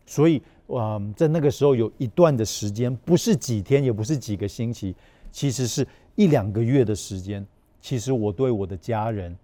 [0.06, 4.94] 所以，嗯，在那个时候有一段的时间，不是几天，也不是几个星期，
[5.32, 7.44] 其实是一两个月的时间。
[7.80, 9.34] 其实我对我的家人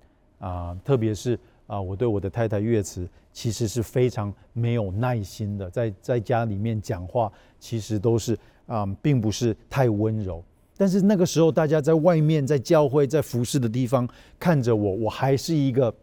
[0.41, 1.39] 啊，特别是
[1.69, 7.31] 啊，我对我的太太月慈，其实是非常没有耐心的，在在家里面讲话，
[7.61, 8.37] 其实都是
[8.67, 10.43] 啊，并不是太温柔。
[10.77, 15.95] 但是那个时候，大家在外面，在教会，在服侍的地方看着我，我还是一个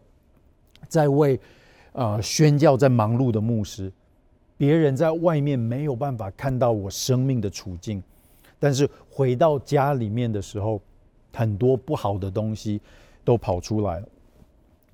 [0.86, 1.38] 在为
[1.92, 3.92] 啊宣教在忙碌的牧师。
[4.56, 8.02] 别人在外面没有办法看到我生命的处境，
[8.58, 10.80] 但是回到家里面的时候，
[11.32, 12.80] 很多不好的东西
[13.24, 14.08] 都跑出来了。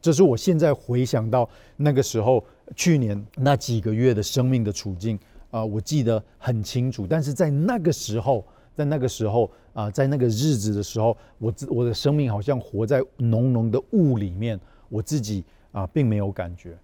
[0.04, 1.48] 这是我现在回想到
[1.78, 2.44] 那个时候，
[2.76, 5.18] 去年那几个月的生命的处境
[5.50, 7.06] 啊，我记得很清楚。
[7.06, 8.44] 但是在那个时候，
[8.76, 15.42] 在那个时候啊，在那个日子的时候，我我的生命好像活在浓浓的雾里面，我自己
[15.72, 16.76] 啊并没有感觉。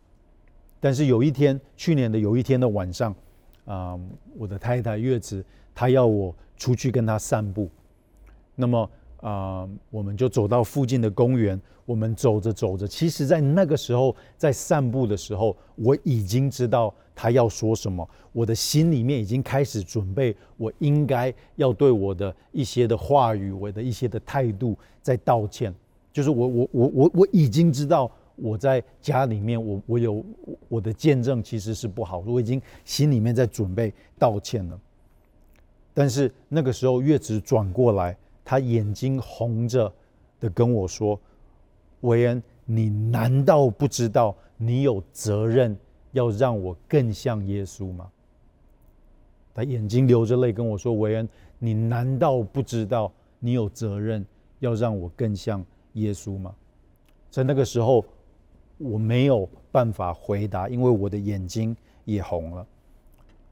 [0.80, 3.14] 但是有一天，去年的有一天的晚上，
[3.66, 4.00] 啊、
[4.38, 5.44] 我的太太月子，
[5.74, 7.68] 她要我出去跟她散步。
[8.56, 8.90] 那么
[9.20, 11.60] 啊、我们就走到附近的公园。
[11.86, 18.08] 我们走着走着，其实，在那个时候，在散步的时候，我已经知道他要说什么。
[18.32, 25.74] 我的心里面已经开始准备，我应该要对我的一些的话语，我的一些的态度在道歉。
[26.12, 28.10] 就是我我我我我已经知道。
[28.42, 30.24] 我在家里面，我我有
[30.66, 34.80] 我的见证其实是不好，我已经心里面在准备道歉了。
[35.92, 39.93] 但是那个时候，月子转过来，他眼睛红着
[40.38, 41.18] 的跟我说
[42.03, 45.76] ：“维恩，你难道不知道你有责任
[46.12, 48.11] 要让我更像耶稣吗？”
[49.55, 51.28] 他眼睛流着泪跟我说：“维恩，
[51.59, 54.24] 你难道不知道你有责任
[54.59, 55.64] 要让我更像
[55.95, 56.55] 耶稣吗？”
[57.30, 58.05] 在那个时候。
[58.82, 61.76] 我没有办法回答，因为我的眼睛
[62.07, 62.66] 也红了。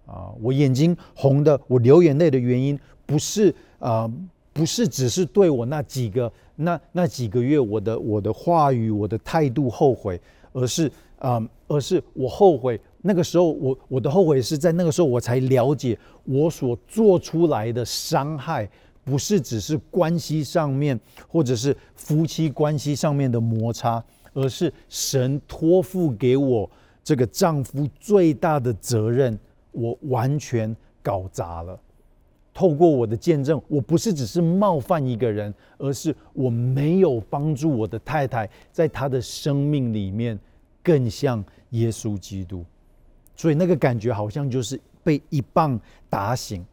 [0.06, 4.10] 啊，我眼睛红的，我流眼泪的原因不是啊，
[4.58, 10.20] 不是只是对我那几个那那几个月我的我的话语我的态度后悔，
[10.52, 10.90] 而是
[11.20, 18.68] 啊，而是我后悔那个时候我我的后悔是在那个时候我才了解我所做出来的伤害，
[19.04, 20.98] 不是只是关系上面
[21.28, 24.02] 或者是夫妻关系上面的摩擦。
[24.34, 26.70] 而是神托付给我
[27.02, 29.36] 这个丈夫最大的责任，
[29.72, 31.80] 我完全搞砸了。
[32.58, 40.36] 透过我的见证，我不是只是冒犯一个人，而是我没有帮助我的太太在她的生命里面
[40.82, 42.64] 更像耶稣基督。
[43.36, 45.78] 所以那个感觉好像就是被一棒
[46.10, 46.66] 打醒。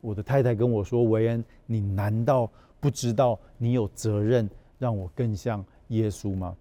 [0.00, 2.48] 我的太太跟我说：“维恩，你难道
[2.78, 4.48] 不知道你有责任
[4.78, 6.54] 让我更像？”耶稣吗？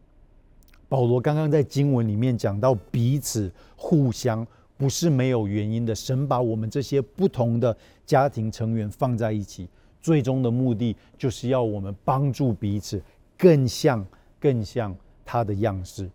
[0.88, 4.44] 保罗刚刚在经文里面讲到彼此互相，
[4.80, 5.94] 不是没有原因的。
[5.94, 7.76] 神把我们这些不同的
[8.06, 9.68] 家庭成员放在一起，
[10.02, 13.02] 最终的目的就是要我们帮助彼此
[13.38, 14.08] 更像、
[14.40, 16.10] 更像他的样式。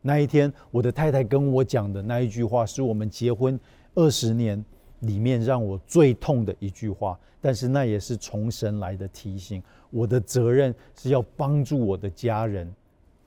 [0.00, 3.60] 那一天，我的太太跟我讲的那一句话，是我们结婚
[3.94, 4.64] 二十年
[5.00, 7.18] 里面让我最痛的一句话。
[7.38, 9.62] 但是那也是从神来的提醒。
[9.90, 12.72] 我的责任是要帮助我的家人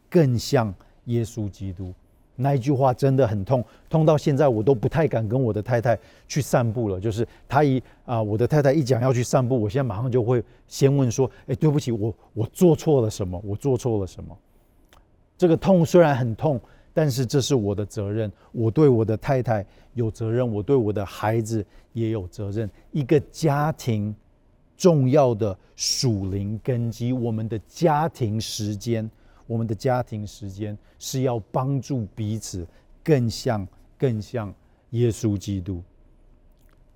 [0.09, 0.73] 更像
[1.05, 1.93] 耶稣基督。
[2.41, 6.99] 那一句话真的很痛，痛到现在我都不太敢跟我的太太去散步了。
[6.99, 13.41] 就是他一啊，我的太太一讲要去散步，我现在马上就会先问说：“哎，对不起，我我做错了什么？
[13.45, 14.37] 我做错了什么？”
[15.37, 16.59] 这个痛虽然很痛，
[16.93, 18.31] 但是这是我的责任。
[18.51, 22.69] 我对我的太太有责任，我对我的孩子也有责任。
[22.91, 24.15] 一个家庭。
[24.79, 29.11] 重要的属灵根基，我们的家庭时间，
[29.49, 32.67] 我们的家庭时间是要帮助彼此
[33.03, 34.53] 更像、更像
[34.91, 35.81] 耶稣基督。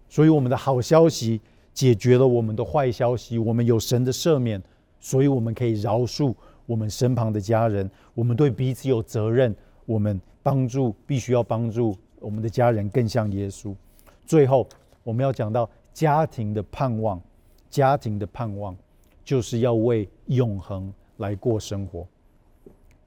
[0.08, 1.42] 所以，我们的好消息
[1.74, 4.62] 解决了我们的坏消息，我们有神的赦免，
[5.00, 6.32] 所以我们可以饶恕
[6.68, 7.90] 我们身旁的家人。
[8.14, 9.56] 我们对彼此有责任，
[9.88, 13.74] 我们帮助必须要帮助我们的家人更像耶稣。
[14.28, 14.70] 最后，
[15.04, 17.20] 我们要讲到家庭的盼望。
[17.72, 18.78] 家庭的盼望，
[19.26, 22.08] 就是要为永恒来过生活。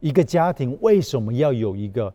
[0.07, 2.15] 一个家庭为什么要有一个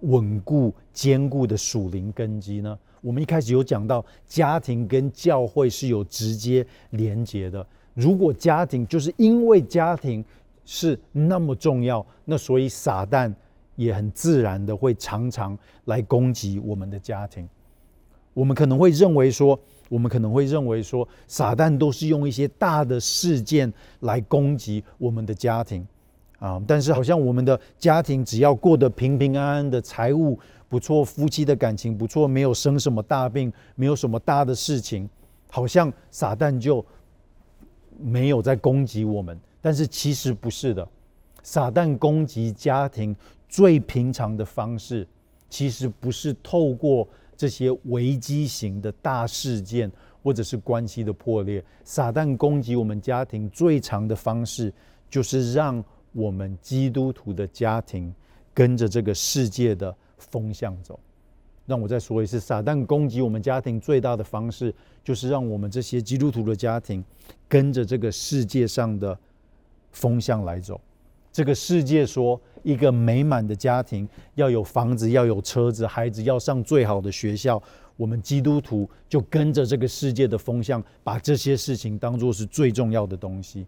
[0.00, 2.78] 稳固坚固的属灵根基呢？
[3.00, 7.66] 我们一开始有讲到，家庭跟教会是有直接连结的。
[7.94, 10.22] 如果家庭就是因为家庭
[10.66, 13.32] 是那么重要，那所以撒旦
[13.74, 15.56] 也很自然的会常常
[15.86, 17.48] 来攻击我们的家庭。
[18.34, 19.58] 我们可能会认为说，
[19.88, 25.86] 我们可能会认为说，撒旦都是用一些大的事件来攻击我们的家庭，
[26.44, 30.38] 啊，但是好像我们的家庭只要过得平平安安的，财务
[30.68, 35.08] 不错，夫妻的感情不错，没有生什么大病，没有什么大的事情，
[35.50, 36.84] 好像撒旦就
[37.98, 39.40] 没有在攻击我们。
[39.62, 40.86] 但是其实不是的，
[41.42, 43.16] 撒旦攻击家庭
[43.48, 45.08] 最平常的方式，
[45.48, 49.90] 其实不是透过这些危机型的大事件，
[50.22, 51.64] 或者是关系的破裂。
[51.84, 54.70] 撒旦攻击我们家庭最长的方式，
[55.08, 55.82] 就是让
[56.14, 58.14] 我们基督徒的家庭
[58.54, 60.98] 跟着这个世界的风向走。
[61.66, 67.02] 让我再说一次，撒旦攻击我们家庭最大的方式，就是让我们这些基督徒的家庭
[67.48, 69.18] 跟着这个世界上的
[69.92, 70.80] 风向来走。
[71.32, 77.60] 这个世界说，一个美满的家庭要有房子，要有车子，孩子要上最好的学校。
[77.96, 83.66] 我们基督徒就跟着这个世界的风向，把这些事情当作是最重要的东西。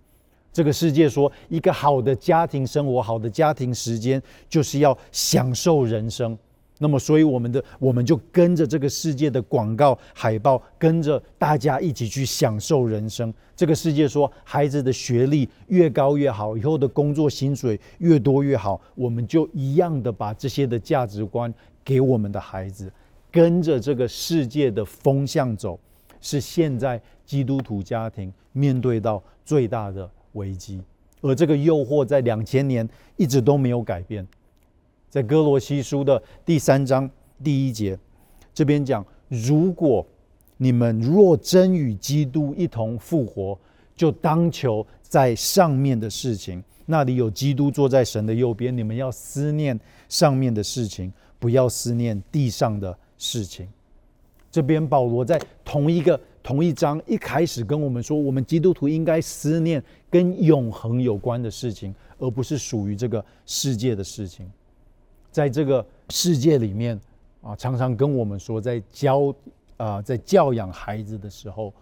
[0.56, 6.34] 这个世界说，一个好的家庭生活，好的家庭时间，就是要享受人生。
[6.78, 13.30] 那么，所以我们的我们就跟着这个世界的广告海报，跟着大家一起去享受人生。
[13.54, 18.80] 这个世界说，孩子的学历越高越好，以后的工作薪水越多越好。
[18.94, 21.52] 我们就一样的把这些的价值观
[21.84, 22.90] 给我们的孩子，
[23.30, 25.78] 跟着这个世界的风向走，
[26.22, 30.80] 是现在基督徒家庭面对到最大的危机，
[31.20, 34.24] 而这个诱惑在两千年一直都没有改变。
[35.10, 37.10] 在哥罗西书的第三章
[37.42, 37.98] 第一节，
[38.54, 40.06] 这边讲：如果
[40.58, 43.58] 你们若真与基督一同复活，
[43.94, 48.76] 就当求在上面的事情，那里有基督坐在神的右边。
[48.76, 49.78] 你们要思念
[50.08, 53.66] 上面的事情，不要思念地上的事情。
[54.50, 56.20] 这边保罗在同一个。
[56.42, 64.50] 同一章一开始跟我们说，我们基督徒应该思念跟永恒有关的事情，而不是属于这个世界的事情。
[65.30, 66.98] 在这个世界里面
[67.42, 69.34] 啊，常常跟我们说，在教
[69.76, 71.72] 啊，在教养孩子的时候，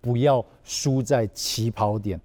[0.00, 2.20] 不要输在起跑点。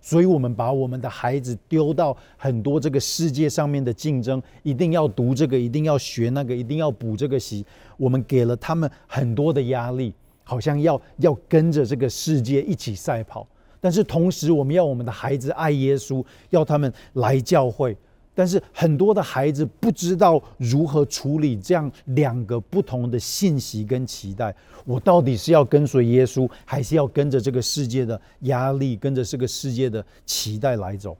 [0.00, 7.66] 所以，我们把我们的孩子丢到很多这个世界上面的竞争，一定要读这个，一定要学那个，一定要补这个习。
[7.98, 10.14] 我们给了他们很多的压力。
[10.42, 13.46] 好像要要跟着这个世界一起赛跑，
[13.80, 17.96] 但是同时我们要我们的孩子爱耶稣，要他们来教会。
[18.32, 24.54] 但是很多的孩子不知道如何处理这样两个不同的信息跟期待。
[24.84, 31.16] 我到底是要跟随耶稣，还是要跟着这个世界的压力，跟着这个世界的期待来走？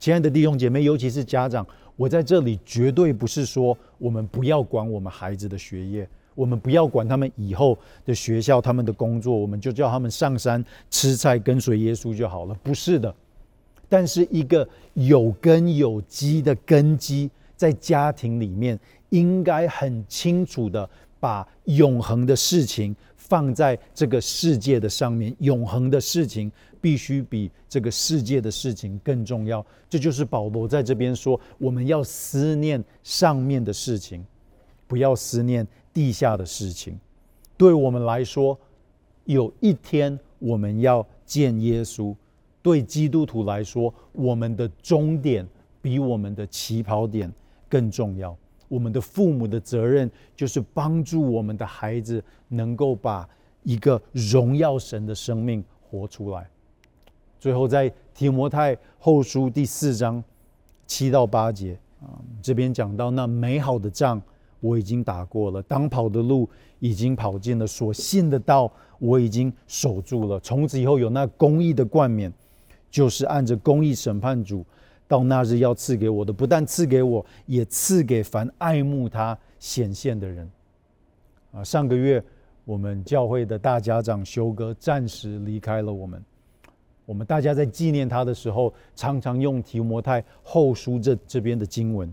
[0.00, 1.64] 亲爱的弟兄姐妹，尤其是家长，
[1.96, 6.08] 我在这里绝对不是说我们不要管我们孩子的学业。
[6.38, 7.76] 我们不要管他们以后
[8.06, 12.54] 的学校、他们的工作，我们就叫他们上山吃菜，跟随耶稣就好了。
[12.62, 13.12] 不是的，
[13.88, 18.78] 但是一个有根有基的根基，在家庭里面，
[19.08, 25.34] 应该很清楚的把永恒的事情放在这个世界的上面。
[25.40, 29.66] 永恒的事情必须比这个世界的事情更重要。
[29.90, 34.24] 这就是保罗在这边说，我们要思念上面的事情，
[34.86, 35.66] 不要思念。
[35.98, 36.96] 地下的事情，
[37.56, 38.56] 对我们来说，
[39.24, 42.14] 有一天我们要见耶稣。
[42.62, 45.44] 对基督徒来说，我们的终点
[45.82, 47.28] 比我们的起跑点
[47.68, 48.36] 更重要。
[48.68, 53.28] 我们的父母的责任就是帮助我们的孩子能够把
[53.64, 56.48] 一个荣耀神的生命活出来。
[57.40, 60.22] 最后，在提摩太后书第四章
[60.86, 64.22] 七到八节啊，这边讲到那美好的仗。
[64.60, 66.48] 我已经打过了，当跑的路
[66.80, 70.40] 已经跑尽了，所信的道我已经守住了。
[70.40, 72.32] 从此以后有那公义的冠冕，
[72.90, 74.64] 就是按着公义审判主，
[75.06, 80.50] 到那日要赐给我的，不但赐给我，也赐给凡爱慕他显现的人。
[81.52, 82.22] 啊，上个月
[82.64, 86.20] 我们教会的大家长修哥暂时离开了我们，
[87.06, 92.12] 我们大家在纪念他的时候，常常用提摩太后书这这边的经文，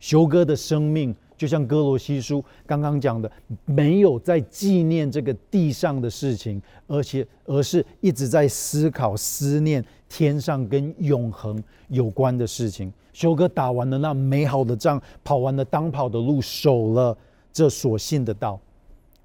[0.00, 1.14] 修哥的生命。
[1.36, 3.30] 就像哥罗西书刚刚讲的，
[3.64, 12.92] 没有在纪念这个地上的事情，而且而是一直在思考、思念天上跟永恒有关的事情。
[13.12, 17.16] 修哥打完了那美好的仗，跑完了当跑的路，守了
[17.52, 18.60] 这所信的道。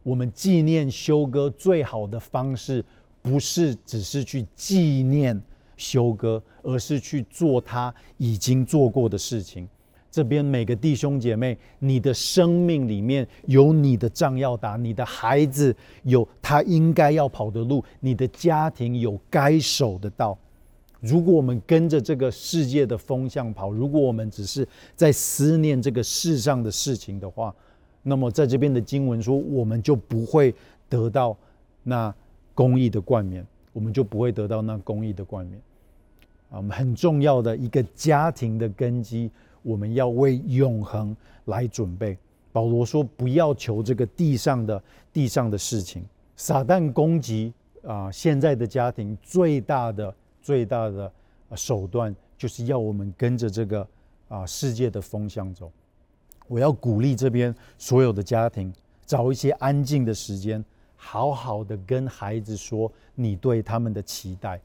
[0.04, 2.84] 我们纪念修哥最好的方式，
[3.22, 5.40] 不是只是去纪念
[5.78, 9.68] 修哥，而是去做他已经做过的事情。
[10.12, 20.38] 这边每个弟兄姐妹，你的生命里面有你的仗要打，你的孩子有他应该要跑的路，你的家庭有该守的道。
[21.00, 27.56] 如果我们跟着这个世界的风向跑，如果我们只是在思念这个世上的事情的话，
[28.04, 30.54] 那么在这边的经文说，我们就不会
[30.90, 31.36] 得到
[31.84, 32.14] 那
[32.54, 35.60] 公义的冠冕，我们就不会得到那公义的冠冕。
[36.52, 39.32] 啊，我们很重要的一个家庭的根基，
[39.62, 42.18] 我们要为永恒来准备。
[42.54, 44.84] 保罗说：“不要求这个地上的
[45.14, 46.06] 地上的事情。”
[46.36, 47.54] 撒旦攻击
[47.84, 51.10] 啊，现在的家庭最大的最大的
[51.56, 53.88] 手段，就是要我们跟着这个
[54.28, 55.72] 啊世界的风向走。
[56.50, 58.74] 我要鼓励这边所有的家庭，
[59.06, 60.62] 找一些安静的时间，
[60.98, 64.60] 好好的跟孩子说你对他们的期待。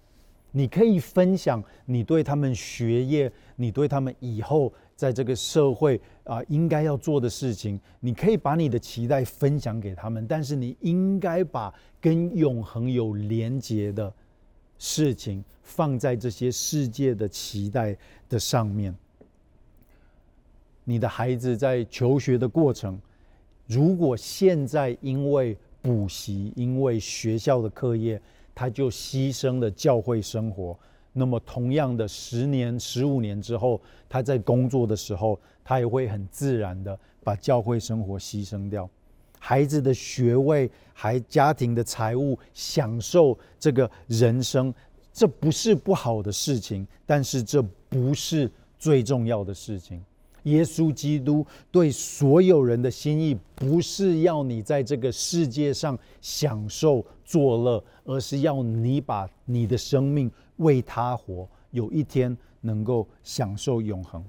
[0.51, 4.73] 你可以分享你对他们学业，你对他们以后。
[4.97, 14.13] 在这个社会啊，应该要做的事情，你可以把你的期待分享给他们，但是你应该把跟永恒有连结的
[14.79, 17.97] 事情放在这些世界的期待
[18.29, 18.97] 的上面。
[20.85, 22.99] 你的孩子在求学的过程，
[23.67, 28.21] 如果现在因为补习、因为学校的课业，
[28.55, 30.79] 他就牺牲了教会生活。
[31.19, 38.87] 那么，同样的，十年、十五年之后，他在工作的时候，他也会很自然的把教会生活牺牲掉。
[39.39, 44.73] 孩子的学位、还家庭的财务、享受这个人生，
[45.11, 50.05] 这不是不好的事情，但是这不是最重要的事情。
[50.43, 64.25] 耶稣基督对所有人的心意，不是要你在这个世界上享受作乐，而是要你把你的生命为他活，有一天能够享受永恒。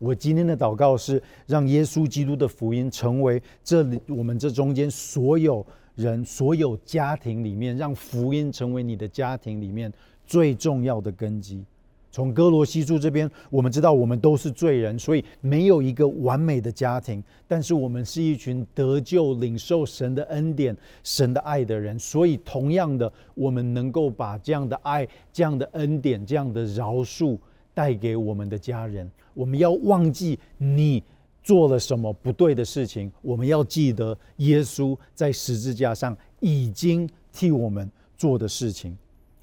[0.00, 5.66] 我今天的祷告是，让耶稣基督的福音成为这里我们这中间所有
[5.96, 9.92] 人、所有家庭里面，让福音成为你的家庭里面
[10.24, 11.64] 最重要的根基。
[12.10, 17.22] 从歌罗西书这边，我们知道我们都是罪人，所以没有一个完美的家庭。
[17.46, 27.38] 但是我们是一群得救、领受神的恩典、神的爱的人，所以同样的，我们能够把这样的爱、这样的恩典、这样的饶恕
[27.74, 29.08] 带给我们的家人。
[29.34, 31.02] 我们要忘记你
[31.42, 38.96] 做了什么不对的事情，我们要记得耶稣在十字架上已经替我们做的事情。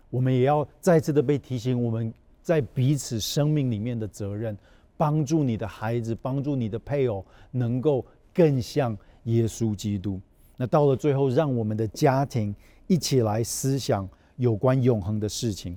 [0.09, 2.11] 我们也要再次的被提醒，我们。
[2.46, 4.56] 在彼此生命里面的责任，
[4.96, 10.22] 帮助你的孩子，帮助你的配偶，能够更像耶稣基督。
[10.56, 15.76] 那到了最后，让我们的家庭一起来思想有关永恒的事情，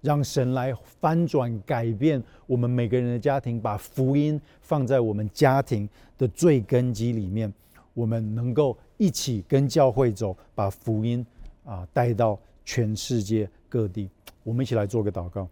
[0.00, 5.86] 让神来翻转改变我们每个人的家庭，把福音放在我们家庭
[6.16, 7.52] 的最根基里面，
[7.92, 11.24] 我们能够一起跟教会走，把福音
[11.66, 14.08] 啊带到全世界各地。
[14.42, 15.46] 我们一起来做个祷告。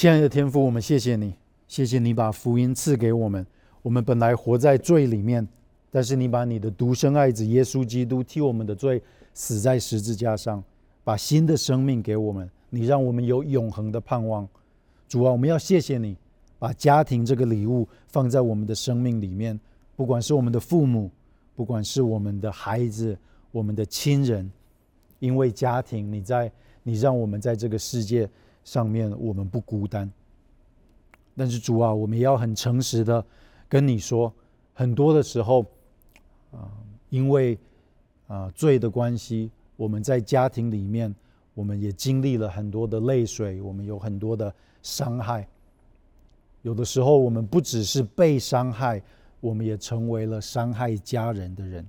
[0.00, 1.34] 亲爱的天父，我们谢谢你，
[1.68, 3.46] 谢谢你把福音赐给我们。
[3.82, 5.46] 我们本来活在罪里面，
[5.90, 9.02] 但是你把你的独生爱子耶稣基督替我们的罪
[9.34, 10.64] 死在十字架上，
[11.04, 12.50] 把新的生命给我们。
[12.70, 14.48] 你让我们有永恒的盼望。
[15.06, 16.16] 主啊，我们要谢谢你，
[16.58, 19.60] 把家庭这个礼物放在我们的生命里面。
[19.96, 21.10] 不管是我们的父母，
[21.54, 23.14] 不管是我们的孩子，
[23.52, 24.50] 我们的亲人，
[25.18, 26.50] 因为家庭，你在，
[26.84, 28.26] 你让我们在这个世界。
[28.70, 30.08] 上面我们不孤单，
[31.36, 33.26] 但是主啊，我们也要很诚实的
[33.68, 34.32] 跟你说，
[34.72, 35.66] 很多的时候，
[36.52, 36.70] 啊，
[37.08, 37.58] 因为
[38.28, 41.12] 啊罪的关系，我们在家庭里面，
[41.52, 45.48] 我们也经历了很多的泪水，我们有很多的伤害。
[46.62, 49.02] 有的时候，我们不只是被伤害，
[49.40, 51.84] 我们也成为了伤害家人的人。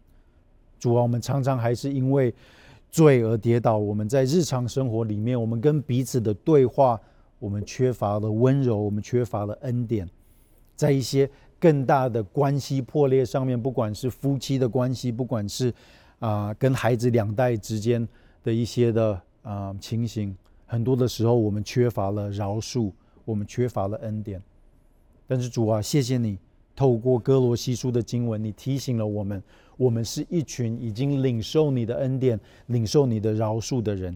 [0.80, 2.34] 主啊，我们常常还是因为。
[2.92, 7.00] 罪而跌倒，我们在日常生活里面，我们跟彼此的对话，
[7.40, 10.08] 我们缺乏了温柔，我们缺乏了恩典，
[10.76, 15.74] 在一些更大的关系破裂上面，不管是夫妻的关系，不管是
[16.20, 18.08] 啊、跟孩子两代之间
[18.44, 20.36] 的一些的啊、情形，
[20.68, 22.92] 很多的时候我们缺乏了饶恕，
[23.26, 24.40] 我们缺乏了恩典。
[25.26, 26.38] 但是主啊，谢谢你
[26.76, 29.42] 透过歌罗西书的经文，你提醒了我们。
[29.78, 34.16] 我们是一群已经领受你的恩典、领受你的饶恕的人，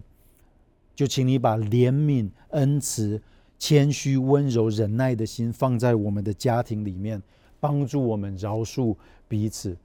[0.94, 3.20] 就请你把怜悯、恩慈、
[3.58, 7.20] 谦虚、温柔、忍耐的心放在我们的家庭里面，
[7.60, 8.96] 帮助我们饶恕
[9.28, 9.76] 彼此。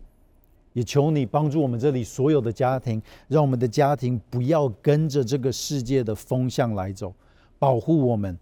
[0.75, 7.13] 也求你帮助我们这里所有的家庭，让我们的家庭不要跟着这个世界的风向来走，
[7.59, 8.39] 保护我们，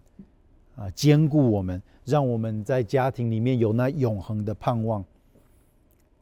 [0.79, 5.03] 啊，坚固我们，让我们在家庭里面有那永恒的盼望，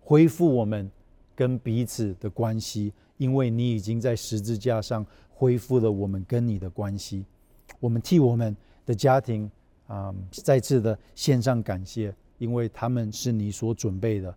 [0.02, 0.90] 恢复我们。
[1.36, 7.24] 跟彼此的关系，因为你已经在十字架上恢复了我们跟你的关系。
[7.80, 9.48] 我们替我们的家庭
[9.86, 14.36] 啊，再次的献上感谢，因为他们是你所准备的。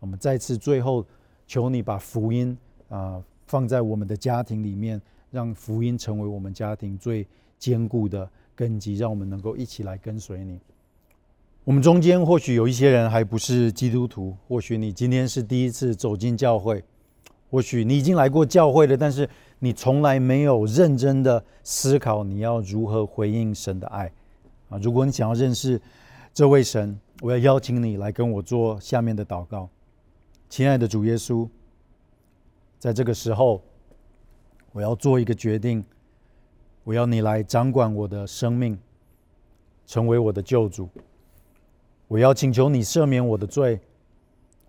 [0.00, 1.06] 我们再次最后
[1.46, 5.00] 求你把福音啊放在我们的家庭里面，
[5.30, 7.24] 让福音成为我们家庭最
[7.60, 10.58] 坚固的根基，让我们能够一起来跟随你。
[11.64, 16.84] 我们中间或许有一些人还不是基督徒，或许你今天是第一次走进教会，
[17.50, 19.28] 或许你已经来过教会了，但是
[19.58, 24.12] 你从来没有认真的思考你要如何回应神的爱
[24.68, 24.78] 啊！
[24.82, 25.80] 如果你想要认识
[26.34, 29.68] 这位神，我要邀请你来跟我做下面的祷告。
[30.50, 31.48] 亲爱的主耶稣，
[32.78, 33.62] 在这个时候，
[34.72, 35.82] 我要做一个决定，
[36.84, 38.78] 我要你来掌管我的生命，
[39.86, 40.88] 成为我的救主。
[42.06, 43.80] 我要请求你赦免我的罪，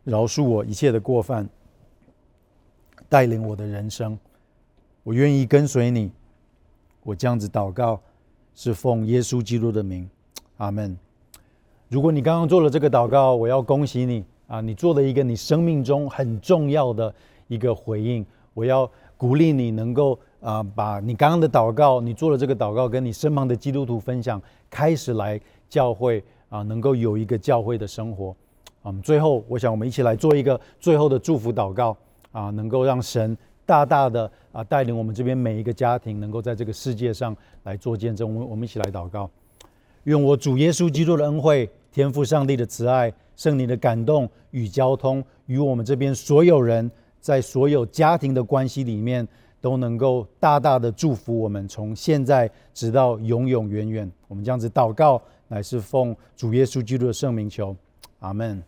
[0.06, 1.48] 饶恕我一切的过犯，
[3.10, 4.18] 带领我的人生。
[5.04, 6.12] 我愿意跟随你。
[7.04, 8.02] 我这样子祷告，
[8.56, 10.10] 是奉耶稣基督的名，
[10.58, 10.98] 阿门。
[11.90, 14.62] 如果你刚刚做了这个祷告，我要恭喜你啊！
[14.62, 17.14] 你做了一个你生命中很重要的
[17.48, 18.26] 一个回应。
[18.56, 24.40] 我要鼓励你能够啊，把你刚刚的祷告，你做了这个祷告，跟你身旁的基督徒分享，
[24.70, 26.24] 开始来教会。
[26.48, 28.34] 啊，能够有一个教会的生活，
[28.84, 31.98] 嗯，最后我想我们一起来做一个最后的祝福祷告
[32.32, 33.36] 啊，能够让神
[33.66, 38.32] 大大的啊带领我们这边每一个家庭，能够在这个世界上来做见证。
[38.32, 39.30] 我们我们一起来祷告，
[40.04, 46.90] 愿我主耶稣基督的恩惠、天父上帝的慈爱、圣灵的感动与交通，与我们这边所有人
[47.20, 49.28] 在所有家庭的关系里面，
[49.66, 54.12] 都能够大大的祝福我们，从现在直到永永远远。
[54.28, 55.20] 我们这样子祷告。
[55.48, 57.76] 乃是奉主耶稣基督的圣名求，
[58.20, 58.62] 阿门。